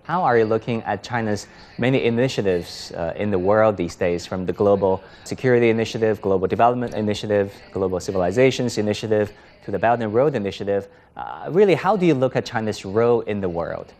How 0.03 0.23
are 0.23 0.35
you 0.35 0.45
looking 0.45 0.81
at 0.83 1.03
China's 1.03 1.45
many 1.77 2.05
initiatives 2.05 2.91
uh, 2.91 3.13
in 3.15 3.29
the 3.29 3.37
world 3.37 3.77
these 3.77 3.95
days, 3.95 4.25
from 4.25 4.47
the 4.47 4.53
Global 4.53 5.03
Security 5.25 5.69
Initiative, 5.69 6.19
Global 6.21 6.47
Development 6.47 6.95
Initiative, 6.95 7.53
Global 7.71 7.99
Civilizations 7.99 8.79
Initiative, 8.79 9.31
to 9.63 9.69
the 9.69 9.77
Belt 9.77 10.01
and 10.01 10.11
Road 10.11 10.33
Initiative? 10.33 10.87
Uh, 11.15 11.49
really, 11.51 11.75
how 11.75 11.95
do 11.95 12.07
you 12.07 12.15
look 12.15 12.35
at 12.35 12.45
China's 12.45 12.83
role 12.83 13.21
in 13.21 13.41
the 13.41 13.49
world? 13.49 13.93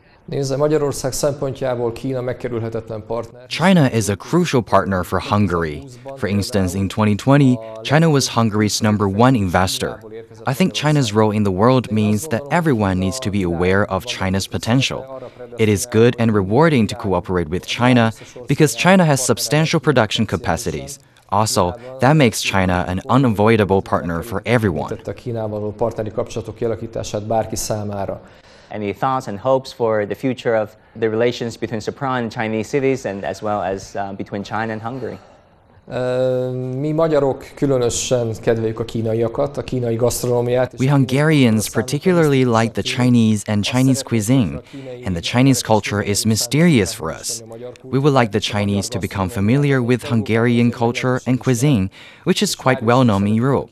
China 3.49 3.89
is 3.91 4.09
a 4.09 4.15
crucial 4.15 4.61
partner 4.61 5.03
for 5.03 5.19
Hungary. 5.19 5.87
For 6.17 6.27
instance, 6.27 6.75
in 6.75 6.87
2020, 6.89 7.57
China 7.83 8.09
was 8.09 8.29
Hungary's 8.29 8.81
number 8.81 9.09
one 9.09 9.35
investor. 9.35 9.99
I 10.45 10.53
think 10.53 10.73
China's 10.73 11.11
role 11.11 11.31
in 11.31 11.43
the 11.43 11.51
world 11.51 11.91
means 11.91 12.27
that 12.29 12.43
everyone 12.51 12.99
needs 12.99 13.19
to 13.21 13.31
be 13.31 13.43
aware 13.43 13.85
of 13.91 14.05
China's 14.05 14.47
potential. 14.47 15.21
It 15.57 15.67
is 15.67 15.85
good 15.87 16.15
and 16.19 16.33
rewarding 16.33 16.87
to 16.87 16.95
cooperate 16.95 17.49
with 17.49 17.65
China 17.65 18.13
because 18.47 18.75
China 18.75 19.03
has 19.03 19.25
substantial 19.25 19.79
production 19.79 20.25
capacities. 20.25 20.99
Also, 21.29 21.73
that 22.01 22.13
makes 22.13 22.41
China 22.41 22.85
an 22.87 23.01
unavoidable 23.09 23.81
partner 23.81 24.21
for 24.21 24.43
everyone. 24.45 24.89
Any 28.71 28.93
thoughts 28.93 29.27
and 29.27 29.37
hopes 29.37 29.73
for 29.73 30.05
the 30.05 30.15
future 30.15 30.55
of 30.55 30.75
the 30.95 31.09
relations 31.09 31.57
between 31.57 31.81
Sopron 31.81 32.19
and 32.19 32.31
Chinese 32.31 32.69
cities 32.69 33.05
and 33.05 33.25
as 33.25 33.41
well 33.43 33.61
as 33.61 33.95
uh, 33.95 34.13
between 34.13 34.43
China 34.43 34.71
and 34.71 34.81
Hungary? 34.81 35.19
Mi 36.79 36.91
magyarok 36.91 37.45
különösen 37.55 38.33
kedveljük 38.41 38.79
a 38.79 38.85
kínaiakat, 38.85 39.57
a 39.57 39.61
kínai 39.61 39.95
gasztronómiát. 39.95 40.73
We 40.79 40.89
Hungarians 40.89 41.69
particularly 41.69 42.43
like 42.43 42.81
the 42.81 42.81
Chinese 42.81 43.51
and 43.51 43.63
Chinese 43.63 44.03
cuisine, 44.03 44.61
and 45.05 45.15
the 45.15 45.21
Chinese 45.21 45.61
culture 45.61 46.03
is 46.03 46.23
mysterious 46.23 46.93
for 46.93 47.11
us. 47.19 47.43
We 47.83 47.97
would 47.97 48.13
like 48.13 48.29
the 48.29 48.39
Chinese 48.39 48.87
to 48.87 48.99
become 48.99 49.29
familiar 49.29 49.81
with 49.81 50.03
Hungarian 50.03 50.71
culture 50.71 51.19
and 51.25 51.39
cuisine, 51.39 51.89
which 52.23 52.41
is 52.41 52.55
quite 52.55 52.81
well 52.81 53.03
known 53.03 53.27
in 53.27 53.35
Europe. 53.35 53.69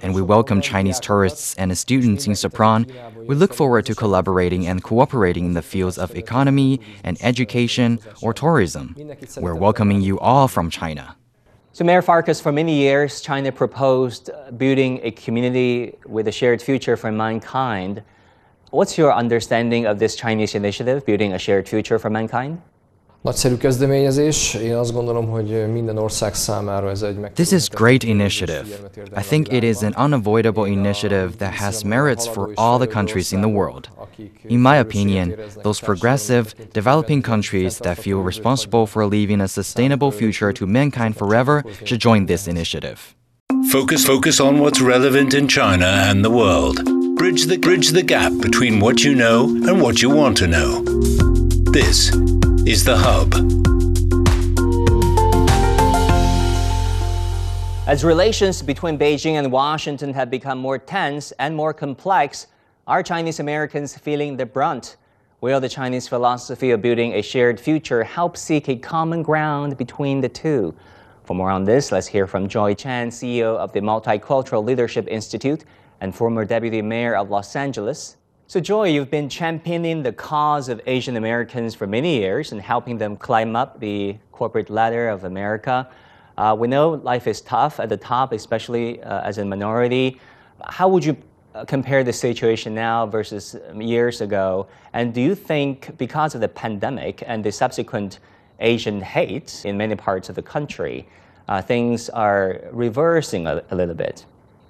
And 0.00 0.14
we 0.14 0.22
welcome 0.22 0.60
Chinese 0.60 1.00
tourists 1.00 1.54
and 1.58 1.76
students 1.78 2.26
in 2.26 2.32
Sopron. 2.32 2.86
We 3.28 3.34
look 3.34 3.54
forward 3.54 3.84
to 3.86 3.94
collaborating 3.94 4.66
and 4.66 4.82
cooperating 4.82 5.44
in 5.44 5.54
the 5.54 5.62
fields 5.62 5.98
of 5.98 6.16
economy 6.16 6.80
and 7.04 7.16
education 7.20 7.98
or 8.22 8.32
tourism. 8.32 8.94
We're 9.36 9.60
welcoming 9.60 10.00
you 10.00 10.18
all 10.18 10.48
from 10.48 10.70
China. 10.70 11.16
So, 11.74 11.84
Mayor 11.84 12.02
Farkas, 12.02 12.38
for 12.38 12.52
many 12.52 12.74
years, 12.74 13.22
China 13.22 13.50
proposed 13.50 14.28
uh, 14.28 14.50
building 14.50 15.00
a 15.04 15.10
community 15.10 15.96
with 16.04 16.28
a 16.28 16.32
shared 16.32 16.60
future 16.60 16.98
for 16.98 17.10
mankind. 17.10 18.02
What's 18.70 18.98
your 18.98 19.10
understanding 19.10 19.86
of 19.86 19.98
this 19.98 20.14
Chinese 20.14 20.54
initiative, 20.54 21.06
building 21.06 21.32
a 21.32 21.38
shared 21.38 21.66
future 21.66 21.98
for 21.98 22.10
mankind? 22.10 22.60
Nagyszerű 23.22 23.56
kezdeményezés. 23.56 24.54
Én 24.54 24.74
azt 24.74 24.92
gondolom, 24.92 25.28
hogy 25.28 25.72
minden 25.72 25.98
ország 25.98 26.34
számára 26.34 26.90
ez 26.90 27.02
egy 27.02 27.16
This 27.34 27.50
is 27.50 27.68
great 27.68 28.02
initiative. 28.02 28.64
I 28.96 29.22
think 29.28 29.52
it 29.52 29.62
is 29.62 29.76
an 29.82 30.04
unavoidable 30.04 30.68
initiative 30.68 31.28
that 31.36 31.54
has 31.54 31.82
merits 31.82 32.28
for 32.28 32.50
all 32.54 32.78
the 32.78 32.86
countries 32.86 33.32
in 33.32 33.40
the 33.40 33.50
world. 33.50 33.88
In 34.46 34.60
my 34.60 34.78
opinion, 34.78 35.34
those 35.62 35.84
progressive, 35.84 36.44
developing 36.72 37.24
countries 37.24 37.76
that 37.76 37.98
feel 37.98 38.22
responsible 38.24 38.86
for 38.86 39.06
leaving 39.06 39.40
a 39.40 39.48
sustainable 39.48 40.10
future 40.10 40.52
to 40.52 40.66
mankind 40.66 41.16
forever 41.16 41.62
should 41.84 42.00
join 42.00 42.26
this 42.26 42.46
initiative. 42.46 42.98
Focus 43.70 44.04
focus 44.04 44.40
on 44.40 44.58
what's 44.58 44.80
relevant 44.80 45.32
in 45.34 45.46
China 45.46 45.86
and 45.86 46.24
the 46.24 46.30
world. 46.30 46.84
Bridge 47.14 47.46
the 47.46 47.58
bridge 47.58 47.92
the 47.92 48.02
gap 48.02 48.32
between 48.40 48.80
what 48.80 49.04
you 49.04 49.14
know 49.14 49.44
and 49.68 49.80
what 49.80 50.02
you 50.02 50.10
want 50.10 50.36
to 50.38 50.46
know. 50.46 50.82
This 51.72 52.10
is 52.66 52.84
The 52.84 52.96
Hub. 52.96 53.34
As 57.88 58.04
relations 58.04 58.62
between 58.62 58.96
Beijing 58.96 59.32
and 59.32 59.50
Washington 59.50 60.14
have 60.14 60.30
become 60.30 60.58
more 60.58 60.78
tense 60.78 61.32
and 61.40 61.56
more 61.56 61.74
complex, 61.74 62.46
are 62.86 63.02
Chinese 63.02 63.40
Americans 63.40 63.98
feeling 63.98 64.36
the 64.36 64.46
brunt? 64.46 64.96
Will 65.40 65.58
the 65.58 65.68
Chinese 65.68 66.06
philosophy 66.06 66.70
of 66.70 66.80
building 66.80 67.14
a 67.14 67.22
shared 67.22 67.58
future 67.58 68.04
help 68.04 68.36
seek 68.36 68.68
a 68.68 68.76
common 68.76 69.24
ground 69.24 69.76
between 69.76 70.20
the 70.20 70.28
two? 70.28 70.72
For 71.24 71.34
more 71.34 71.50
on 71.50 71.64
this, 71.64 71.90
let's 71.90 72.06
hear 72.06 72.28
from 72.28 72.46
Joy 72.46 72.74
Chen, 72.74 73.10
CEO 73.10 73.56
of 73.56 73.72
the 73.72 73.80
Multicultural 73.80 74.64
Leadership 74.64 75.08
Institute 75.08 75.64
and 76.00 76.14
former 76.14 76.44
deputy 76.44 76.80
mayor 76.80 77.16
of 77.16 77.28
Los 77.28 77.56
Angeles. 77.56 78.18
So, 78.52 78.60
Joy, 78.60 78.90
you've 78.90 79.10
been 79.10 79.30
championing 79.30 80.02
the 80.02 80.12
cause 80.12 80.68
of 80.68 80.78
Asian 80.86 81.16
Americans 81.16 81.74
for 81.74 81.86
many 81.86 82.18
years 82.18 82.52
and 82.52 82.60
helping 82.60 82.98
them 82.98 83.16
climb 83.16 83.56
up 83.56 83.80
the 83.80 84.18
corporate 84.30 84.68
ladder 84.68 85.08
of 85.08 85.24
America. 85.24 85.88
Uh, 86.36 86.54
we 86.58 86.68
know 86.68 86.90
life 86.90 87.26
is 87.26 87.40
tough 87.40 87.80
at 87.80 87.88
the 87.88 87.96
top, 87.96 88.30
especially 88.30 89.02
uh, 89.04 89.22
as 89.22 89.38
a 89.38 89.44
minority. 89.46 90.20
How 90.66 90.86
would 90.86 91.02
you 91.02 91.16
uh, 91.54 91.64
compare 91.64 92.04
the 92.04 92.12
situation 92.12 92.74
now 92.74 93.06
versus 93.06 93.56
years 93.74 94.20
ago? 94.20 94.66
And 94.92 95.14
do 95.14 95.22
you 95.22 95.34
think, 95.34 95.96
because 95.96 96.34
of 96.34 96.42
the 96.42 96.48
pandemic 96.48 97.22
and 97.26 97.42
the 97.42 97.52
subsequent 97.52 98.18
Asian 98.60 99.00
hate 99.00 99.62
in 99.64 99.78
many 99.78 99.96
parts 99.96 100.28
of 100.28 100.34
the 100.34 100.42
country, 100.42 101.08
uh, 101.48 101.62
things 101.62 102.10
are 102.10 102.60
reversing 102.70 103.46
a, 103.46 103.62
a 103.70 103.74
little 103.74 103.94
bit? 103.94 104.26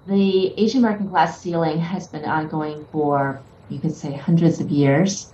The 0.06 0.54
Asian 0.56 0.84
American 0.84 1.08
glass 1.08 1.40
ceiling 1.40 1.80
has 1.80 2.06
been 2.06 2.24
ongoing 2.24 2.86
for 2.92 3.42
you 3.72 3.80
could 3.80 3.94
say 3.94 4.12
hundreds 4.12 4.60
of 4.60 4.70
years. 4.70 5.32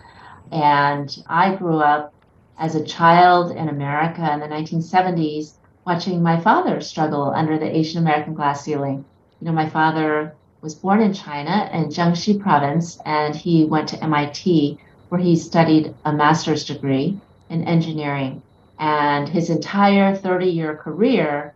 And 0.53 1.15
I 1.27 1.55
grew 1.55 1.79
up 1.79 2.15
as 2.59 2.75
a 2.75 2.85
child 2.85 3.53
in 3.53 3.69
America 3.69 4.33
in 4.33 4.41
the 4.41 4.47
1970s 4.47 5.55
watching 5.87 6.23
my 6.23 6.41
father 6.41 6.81
struggle 6.81 7.33
under 7.35 7.59
the 7.59 7.77
Asian 7.77 8.03
American 8.03 8.35
glass 8.35 8.65
ceiling. 8.65 9.05
You 9.41 9.47
know, 9.47 9.53
my 9.53 9.69
father 9.69 10.35
was 10.61 10.75
born 10.75 11.01
in 11.01 11.13
China 11.13 11.71
in 11.73 11.85
Jiangxi 11.87 12.41
province 12.41 12.99
and 13.05 13.35
he 13.35 13.65
went 13.65 13.89
to 13.91 14.03
MIT 14.03 14.79
where 15.09 15.21
he 15.21 15.37
studied 15.37 15.95
a 16.05 16.13
master's 16.13 16.65
degree 16.65 17.19
in 17.49 17.65
engineering. 17.65 18.43
And 18.79 19.29
his 19.29 19.51
entire 19.51 20.15
30 20.15 20.47
year 20.47 20.77
career, 20.77 21.55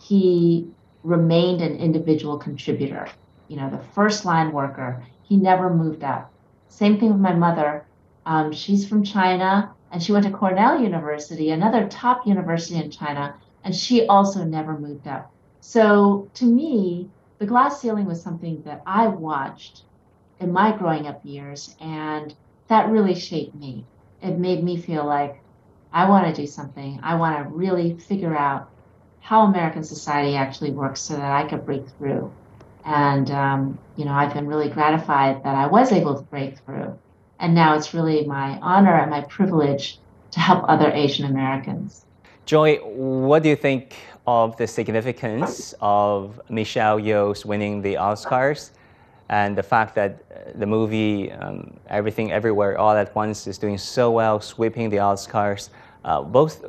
he 0.00 0.68
remained 1.02 1.60
an 1.60 1.76
individual 1.76 2.38
contributor, 2.38 3.08
you 3.48 3.56
know, 3.56 3.70
the 3.70 3.78
first 3.94 4.24
line 4.24 4.52
worker. 4.52 5.02
He 5.24 5.36
never 5.36 5.72
moved 5.72 6.04
up. 6.04 6.30
Same 6.68 6.98
thing 6.98 7.10
with 7.10 7.20
my 7.20 7.34
mother. 7.34 7.86
Um, 8.26 8.52
she's 8.52 8.88
from 8.88 9.02
China 9.02 9.74
and 9.94 10.02
she 10.02 10.10
went 10.10 10.24
to 10.26 10.32
Cornell 10.32 10.80
University, 10.80 11.50
another 11.50 11.86
top 11.88 12.26
university 12.26 12.82
in 12.82 12.90
China, 12.90 13.36
and 13.62 13.74
she 13.74 14.06
also 14.06 14.42
never 14.42 14.76
moved 14.76 15.06
up. 15.06 15.30
So 15.60 16.28
to 16.34 16.44
me, 16.44 17.08
the 17.38 17.46
glass 17.46 17.80
ceiling 17.80 18.06
was 18.06 18.20
something 18.20 18.60
that 18.64 18.82
I 18.86 19.06
watched 19.06 19.82
in 20.40 20.52
my 20.52 20.76
growing 20.76 21.06
up 21.06 21.20
years, 21.24 21.76
and 21.80 22.34
that 22.66 22.90
really 22.90 23.14
shaped 23.14 23.54
me. 23.54 23.84
It 24.20 24.38
made 24.38 24.64
me 24.64 24.76
feel 24.76 25.04
like 25.04 25.40
I 25.92 26.08
want 26.08 26.26
to 26.26 26.42
do 26.42 26.46
something. 26.46 26.98
I 27.02 27.14
want 27.14 27.38
to 27.38 27.54
really 27.54 27.96
figure 27.96 28.36
out 28.36 28.68
how 29.20 29.42
American 29.42 29.84
society 29.84 30.34
actually 30.34 30.72
works 30.72 31.00
so 31.00 31.14
that 31.14 31.30
I 31.30 31.48
could 31.48 31.64
break 31.64 31.88
through. 31.90 32.32
And, 32.84 33.30
um, 33.30 33.78
you 33.96 34.04
know, 34.04 34.12
I've 34.12 34.34
been 34.34 34.46
really 34.46 34.68
gratified 34.68 35.42
that 35.42 35.54
I 35.54 35.66
was 35.66 35.92
able 35.92 36.14
to 36.16 36.22
break 36.22 36.58
through. 36.58 36.98
And 37.40 37.54
now 37.54 37.74
it's 37.76 37.94
really 37.94 38.24
my 38.26 38.58
honor 38.60 38.94
and 38.94 39.10
my 39.10 39.22
privilege 39.22 39.98
to 40.32 40.40
help 40.40 40.64
other 40.68 40.90
Asian 40.92 41.26
Americans. 41.26 42.04
Joy, 42.46 42.76
what 42.76 43.42
do 43.42 43.48
you 43.48 43.56
think 43.56 43.96
of 44.26 44.56
the 44.56 44.66
significance 44.66 45.74
of 45.80 46.40
Michelle 46.50 47.00
Yeoh's 47.00 47.46
winning 47.46 47.80
the 47.80 47.94
Oscars 47.94 48.70
and 49.30 49.56
the 49.56 49.62
fact 49.62 49.94
that 49.94 50.58
the 50.58 50.66
movie 50.66 51.32
um, 51.32 51.74
Everything 51.88 52.32
Everywhere 52.32 52.76
All 52.78 52.92
at 52.92 53.14
Once 53.14 53.46
is 53.46 53.56
doing 53.56 53.78
so 53.78 54.10
well, 54.10 54.40
sweeping 54.40 54.90
the 54.90 54.98
Oscars, 54.98 55.70
uh, 56.04 56.20
both 56.20 56.62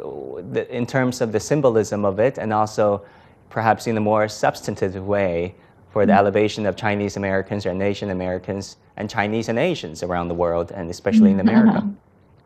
in 0.70 0.86
terms 0.86 1.20
of 1.20 1.34
the 1.34 1.40
symbolism 1.40 2.06
of 2.06 2.20
it 2.20 2.38
and 2.38 2.54
also 2.54 3.04
perhaps 3.50 3.88
in 3.88 3.98
a 3.98 4.02
more 4.02 4.28
substantive 4.30 4.96
way 5.06 5.56
for 5.96 6.06
the 6.06 6.12
mm-hmm. 6.12 6.20
elevation 6.20 6.66
of 6.66 6.76
Chinese 6.76 7.16
Americans 7.16 7.66
and 7.66 7.82
Asian 7.82 8.10
Americans 8.10 8.76
and 8.98 9.10
Chinese 9.10 9.48
and 9.48 9.58
Asians 9.58 10.04
around 10.04 10.28
the 10.28 10.34
world, 10.34 10.70
and 10.74 10.90
especially 10.90 11.32
in 11.32 11.40
America? 11.40 11.90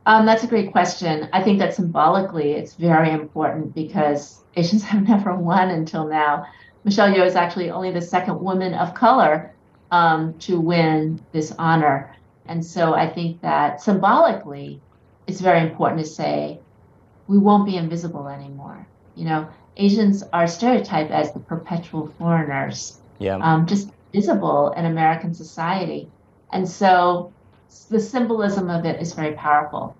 Um, 0.06 0.26
that's 0.26 0.44
a 0.44 0.48
great 0.48 0.72
question. 0.72 1.30
I 1.34 1.44
think 1.44 1.60
that 1.60 1.76
symbolically 1.76 2.54
it's 2.54 2.74
very 2.74 3.12
important 3.12 3.76
because 3.76 4.40
Asians 4.56 4.82
have 4.92 5.08
never 5.08 5.36
won 5.36 5.70
until 5.70 6.08
now. 6.08 6.48
Michelle 6.84 7.10
Yeoh 7.10 7.28
is 7.28 7.36
actually 7.36 7.70
only 7.70 7.92
the 7.92 8.02
second 8.02 8.40
woman 8.42 8.74
of 8.74 8.96
color 8.96 9.52
um, 9.92 10.34
to 10.40 10.60
win 10.60 11.20
this 11.32 11.54
honor. 11.60 12.16
And 12.48 12.66
so 12.66 12.94
I 12.96 13.08
think 13.08 13.42
that 13.42 13.82
symbolically 13.82 14.82
it's 15.28 15.42
very 15.42 15.62
important 15.62 16.02
to 16.02 16.08
say 16.08 16.60
we 17.28 17.38
won't 17.38 17.66
be 17.68 17.76
invisible 17.76 18.30
anymore. 18.30 18.88
You 19.16 19.26
know, 19.26 19.50
Asians 19.78 20.24
are 20.34 20.48
stereotyped 20.48 21.12
as 21.12 21.34
the 21.34 21.40
perpetual 21.40 22.08
foreigners 22.18 22.99
yeah. 23.20 23.40
um, 23.42 23.68
just 23.68 23.92
visible 24.14 24.74
in 24.78 24.86
American 24.86 25.34
society. 25.34 26.12
And 26.52 26.68
so 26.68 27.36
the 27.90 28.00
symbolism 28.00 28.70
of 28.70 28.86
it 28.86 29.02
is 29.02 29.14
very 29.14 29.36
powerful. 29.36 30.00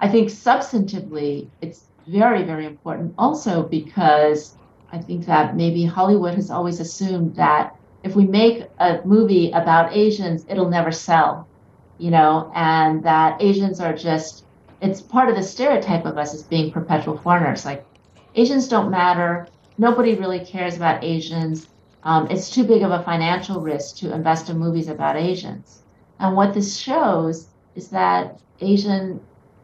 I 0.00 0.08
think 0.08 0.30
substantively, 0.30 1.50
it's 1.60 1.90
very, 2.06 2.44
very 2.44 2.66
important 2.66 3.14
also 3.18 3.68
because 3.68 4.56
I 4.90 4.98
think 4.98 5.26
that 5.26 5.56
maybe 5.56 5.84
Hollywood 5.84 6.34
has 6.34 6.50
always 6.50 6.80
assumed 6.80 7.36
that 7.36 7.72
if 8.04 8.14
we 8.16 8.26
make 8.26 8.62
a 8.78 9.00
movie 9.04 9.50
about 9.50 9.94
Asians, 9.96 10.44
it'll 10.48 10.70
never 10.70 10.92
sell. 10.92 11.50
you 11.98 12.10
know, 12.10 12.50
and 12.54 13.04
that 13.04 13.42
Asians 13.42 13.80
are 13.80 13.94
just, 13.94 14.46
it's 14.80 15.02
part 15.02 15.28
of 15.28 15.36
the 15.36 15.42
stereotype 15.42 16.04
of 16.06 16.16
us 16.16 16.32
as 16.34 16.44
being 16.44 16.72
perpetual 16.72 17.18
foreigners. 17.18 17.64
Like, 17.64 17.86
Asians 18.34 18.68
don't 18.68 18.90
matter. 18.90 19.52
Nobody 19.76 20.14
really 20.14 20.44
cares 20.44 20.76
about 20.76 21.04
Asians. 21.04 21.68
Um, 22.04 22.28
it's 22.30 22.50
too 22.50 22.64
big 22.64 22.82
of 22.82 22.90
a 22.90 23.02
financial 23.02 23.60
risk 23.60 23.96
to 23.96 24.14
invest 24.14 24.48
in 24.50 24.58
movies 24.58 24.88
about 24.88 25.16
Asians. 25.16 25.82
And 26.18 26.36
what 26.36 26.54
this 26.54 26.76
shows 26.76 27.48
is 27.74 27.88
that 27.88 28.40
Asian 28.60 29.20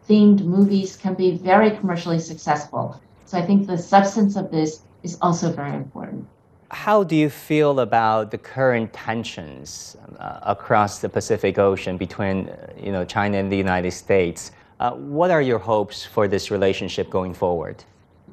themed 0.09 0.45
movies 0.45 0.97
can 0.97 1.15
be 1.15 1.37
very 1.37 1.71
commercially 1.71 2.21
successful. 2.21 3.01
So 3.25 3.39
I 3.39 3.43
think 3.43 3.67
the 3.67 3.79
substance 3.79 4.37
of 4.37 4.51
this 4.51 4.83
is 5.03 5.19
also 5.21 5.53
very 5.53 5.75
important. 5.75 6.27
How 6.71 7.05
do 7.05 7.15
you 7.15 7.31
feel 7.31 7.81
about 7.81 8.31
the 8.31 8.39
current 8.39 8.93
tensions 8.93 9.97
uh, 10.19 10.41
across 10.43 10.99
the 10.99 11.09
Pacific 11.09 11.59
Ocean 11.59 11.97
between 11.97 12.51
you 12.77 12.91
know, 12.91 13.05
China 13.05 13.39
and 13.39 13.51
the 13.51 13.57
United 13.57 13.93
States? 13.93 14.51
Uh, 14.81 14.93
what 14.93 15.31
are 15.31 15.43
your 15.43 15.59
hopes 15.59 16.05
for 16.05 16.27
this 16.27 16.51
relationship 16.51 17.11
going 17.11 17.33
forward? 17.33 17.85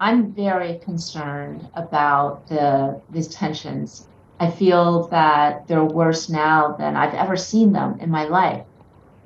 I'm 0.02 0.32
very 0.32 0.80
concerned 0.80 1.68
about 1.76 2.48
the, 2.48 3.00
these 3.12 3.28
tensions. 3.28 4.08
I 4.40 4.50
feel 4.50 5.08
that 5.10 5.68
they're 5.68 5.84
worse 5.84 6.28
now 6.28 6.76
than 6.80 6.96
I've 6.96 7.14
ever 7.14 7.38
seen 7.38 7.72
them 7.72 8.00
in 8.00 8.10
my 8.10 8.24
life. 8.24 8.66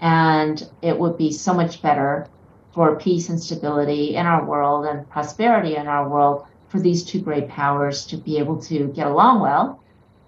And 0.02 0.70
it 0.82 1.00
would 1.00 1.18
be 1.18 1.32
so 1.32 1.54
much 1.54 1.82
better 1.82 2.28
for 2.74 2.98
peace 2.98 3.30
and 3.30 3.42
stability 3.42 4.18
in 4.18 4.26
our 4.26 4.44
world 4.44 4.86
and 4.86 5.10
prosperity 5.10 5.78
in 5.78 5.88
our 5.88 6.10
world 6.10 6.46
for 6.68 6.82
these 6.82 7.06
two 7.06 7.22
great 7.22 7.48
powers 7.48 8.06
to 8.08 8.18
be 8.18 8.38
able 8.38 8.62
to 8.64 8.88
get 8.88 9.08
along 9.08 9.40
well. 9.40 9.82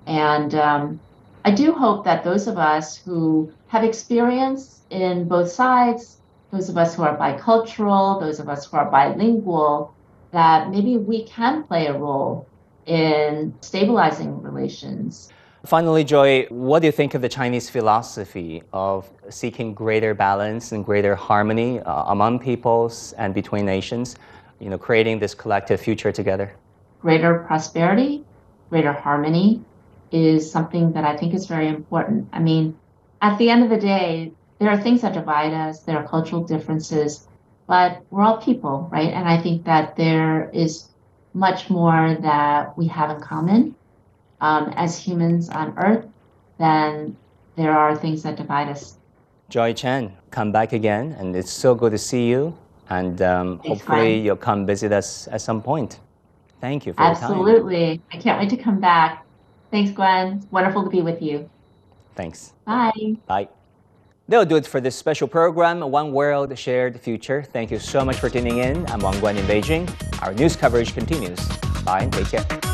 And 0.06 0.56
um, 0.56 1.02
I 1.44 1.52
do 1.52 1.74
hope 1.74 2.06
that 2.06 2.24
those 2.24 2.48
of 2.48 2.58
us 2.58 2.96
who 2.96 3.52
have 3.68 3.84
experience 3.84 4.80
in 4.92 5.28
both 5.28 5.52
sides, 5.52 6.20
those 6.52 6.70
of 6.70 6.78
us 6.78 6.96
who 6.96 7.04
are 7.04 7.18
bicultural, 7.18 8.22
those 8.22 8.40
of 8.40 8.48
us 8.48 8.66
who 8.66 8.78
are 8.78 8.90
bilingual, 8.90 9.94
that 10.38 10.70
maybe 10.70 10.98
we 10.98 11.24
can 11.24 11.64
play 11.64 11.88
a 11.88 11.98
role 11.98 12.48
in 12.86 13.56
stabilizing 13.62 14.40
relations. 14.44 15.30
Finally, 15.66 16.04
Joy, 16.04 16.46
what 16.50 16.82
do 16.82 16.86
you 16.86 16.92
think 16.92 17.16
of 17.16 17.24
the 17.24 17.28
Chinese 17.40 17.72
philosophy 17.72 18.62
of 18.72 19.10
seeking 19.30 19.74
greater 19.74 20.14
balance 20.14 20.72
and 20.74 20.86
greater 20.86 21.16
harmony 21.16 21.80
uh, 21.80 22.04
among 22.14 22.38
peoples 22.38 23.14
and 23.18 23.34
between 23.34 23.66
nations? 23.66 24.16
You 24.60 24.70
know, 24.70 24.78
creating 24.78 25.18
this 25.18 25.34
collective 25.34 25.82
future 25.82 26.12
together. 26.12 26.54
Greater 27.02 27.40
prosperity, 27.48 28.24
greater 28.70 28.94
harmony 28.94 29.64
is 30.12 30.50
something 30.50 30.94
that 30.94 31.04
I 31.04 31.18
think 31.18 31.34
is 31.34 31.48
very 31.48 31.68
important. 31.68 32.30
I 32.32 32.40
mean, 32.40 32.78
at 33.24 33.40
the 33.40 33.50
end 33.50 33.64
of 33.64 33.72
the 33.72 33.82
day, 33.96 34.32
there 34.60 34.70
are 34.70 34.78
things 34.78 35.02
that 35.02 35.14
divide 35.14 35.54
us, 35.54 35.80
there 35.80 35.98
are 35.98 36.08
cultural 36.08 36.44
differences, 36.44 37.28
but 37.68 38.02
we're 38.10 38.24
all 38.24 38.38
people, 38.38 38.90
right? 38.92 39.14
And 39.14 39.28
I 39.28 39.42
think 39.42 39.66
that 39.66 39.96
there 39.96 40.50
is 40.54 40.90
much 41.34 41.70
more 41.70 42.18
that 42.22 42.78
we 42.78 42.88
have 42.88 43.10
in 43.12 43.22
common 43.22 43.76
um, 44.42 44.74
as 44.76 44.98
humans 44.98 45.50
on 45.50 45.78
Earth 45.78 46.06
than 46.58 47.16
there 47.56 47.78
are 47.78 47.96
things 47.96 48.24
that 48.24 48.38
divide 48.38 48.70
us. 48.70 48.98
Joy 49.50 49.74
Chen, 49.74 50.14
come 50.32 50.52
back 50.52 50.74
again, 50.74 51.16
and 51.20 51.36
it's 51.36 51.52
so 51.52 51.76
good 51.76 51.92
to 51.92 51.98
see 51.98 52.28
you. 52.28 52.58
And 52.90 53.22
um, 53.22 53.60
hopefully, 53.60 54.20
you'll 54.20 54.38
come 54.38 54.66
visit 54.66 54.92
us 54.92 55.28
at 55.28 55.42
some 55.42 55.62
point. 55.62 56.00
Thank 56.62 56.86
you 56.86 56.94
for 56.94 57.02
Absolutely. 57.02 58.02
I 58.12 58.18
can't 58.18 58.40
wait 58.40 58.50
to 58.50 58.58
come 58.58 58.80
back. 58.80 59.26
Thanks, 59.72 59.92
Guan. 59.92 60.38
It's 60.38 60.52
wonderful 60.52 60.84
to 60.84 60.90
be 60.90 61.02
with 61.02 61.22
you. 61.22 61.50
Thanks. 62.16 62.54
Bye. 62.66 63.18
Bye. 63.28 63.50
That'll 64.30 64.46
do 64.46 64.58
it 64.58 64.68
for 64.68 64.82
this 64.82 64.96
special 64.96 65.28
program, 65.28 65.80
One 65.80 66.12
World 66.12 66.58
Shared 66.58 67.00
Future. 67.00 67.44
Thank 67.44 67.72
you 67.72 67.80
so 67.80 68.04
much 68.04 68.18
for 68.18 68.30
tuning 68.30 68.58
in. 68.58 68.86
I'm 68.88 69.00
Wang 69.00 69.16
Guan 69.16 69.38
in 69.38 69.46
Beijing. 69.46 69.90
Our 70.22 70.34
news 70.34 70.58
coverage 70.58 70.94
continues. 70.94 71.40
Bye 71.86 72.02
and 72.02 72.12
take 72.12 72.28
care. 72.28 72.67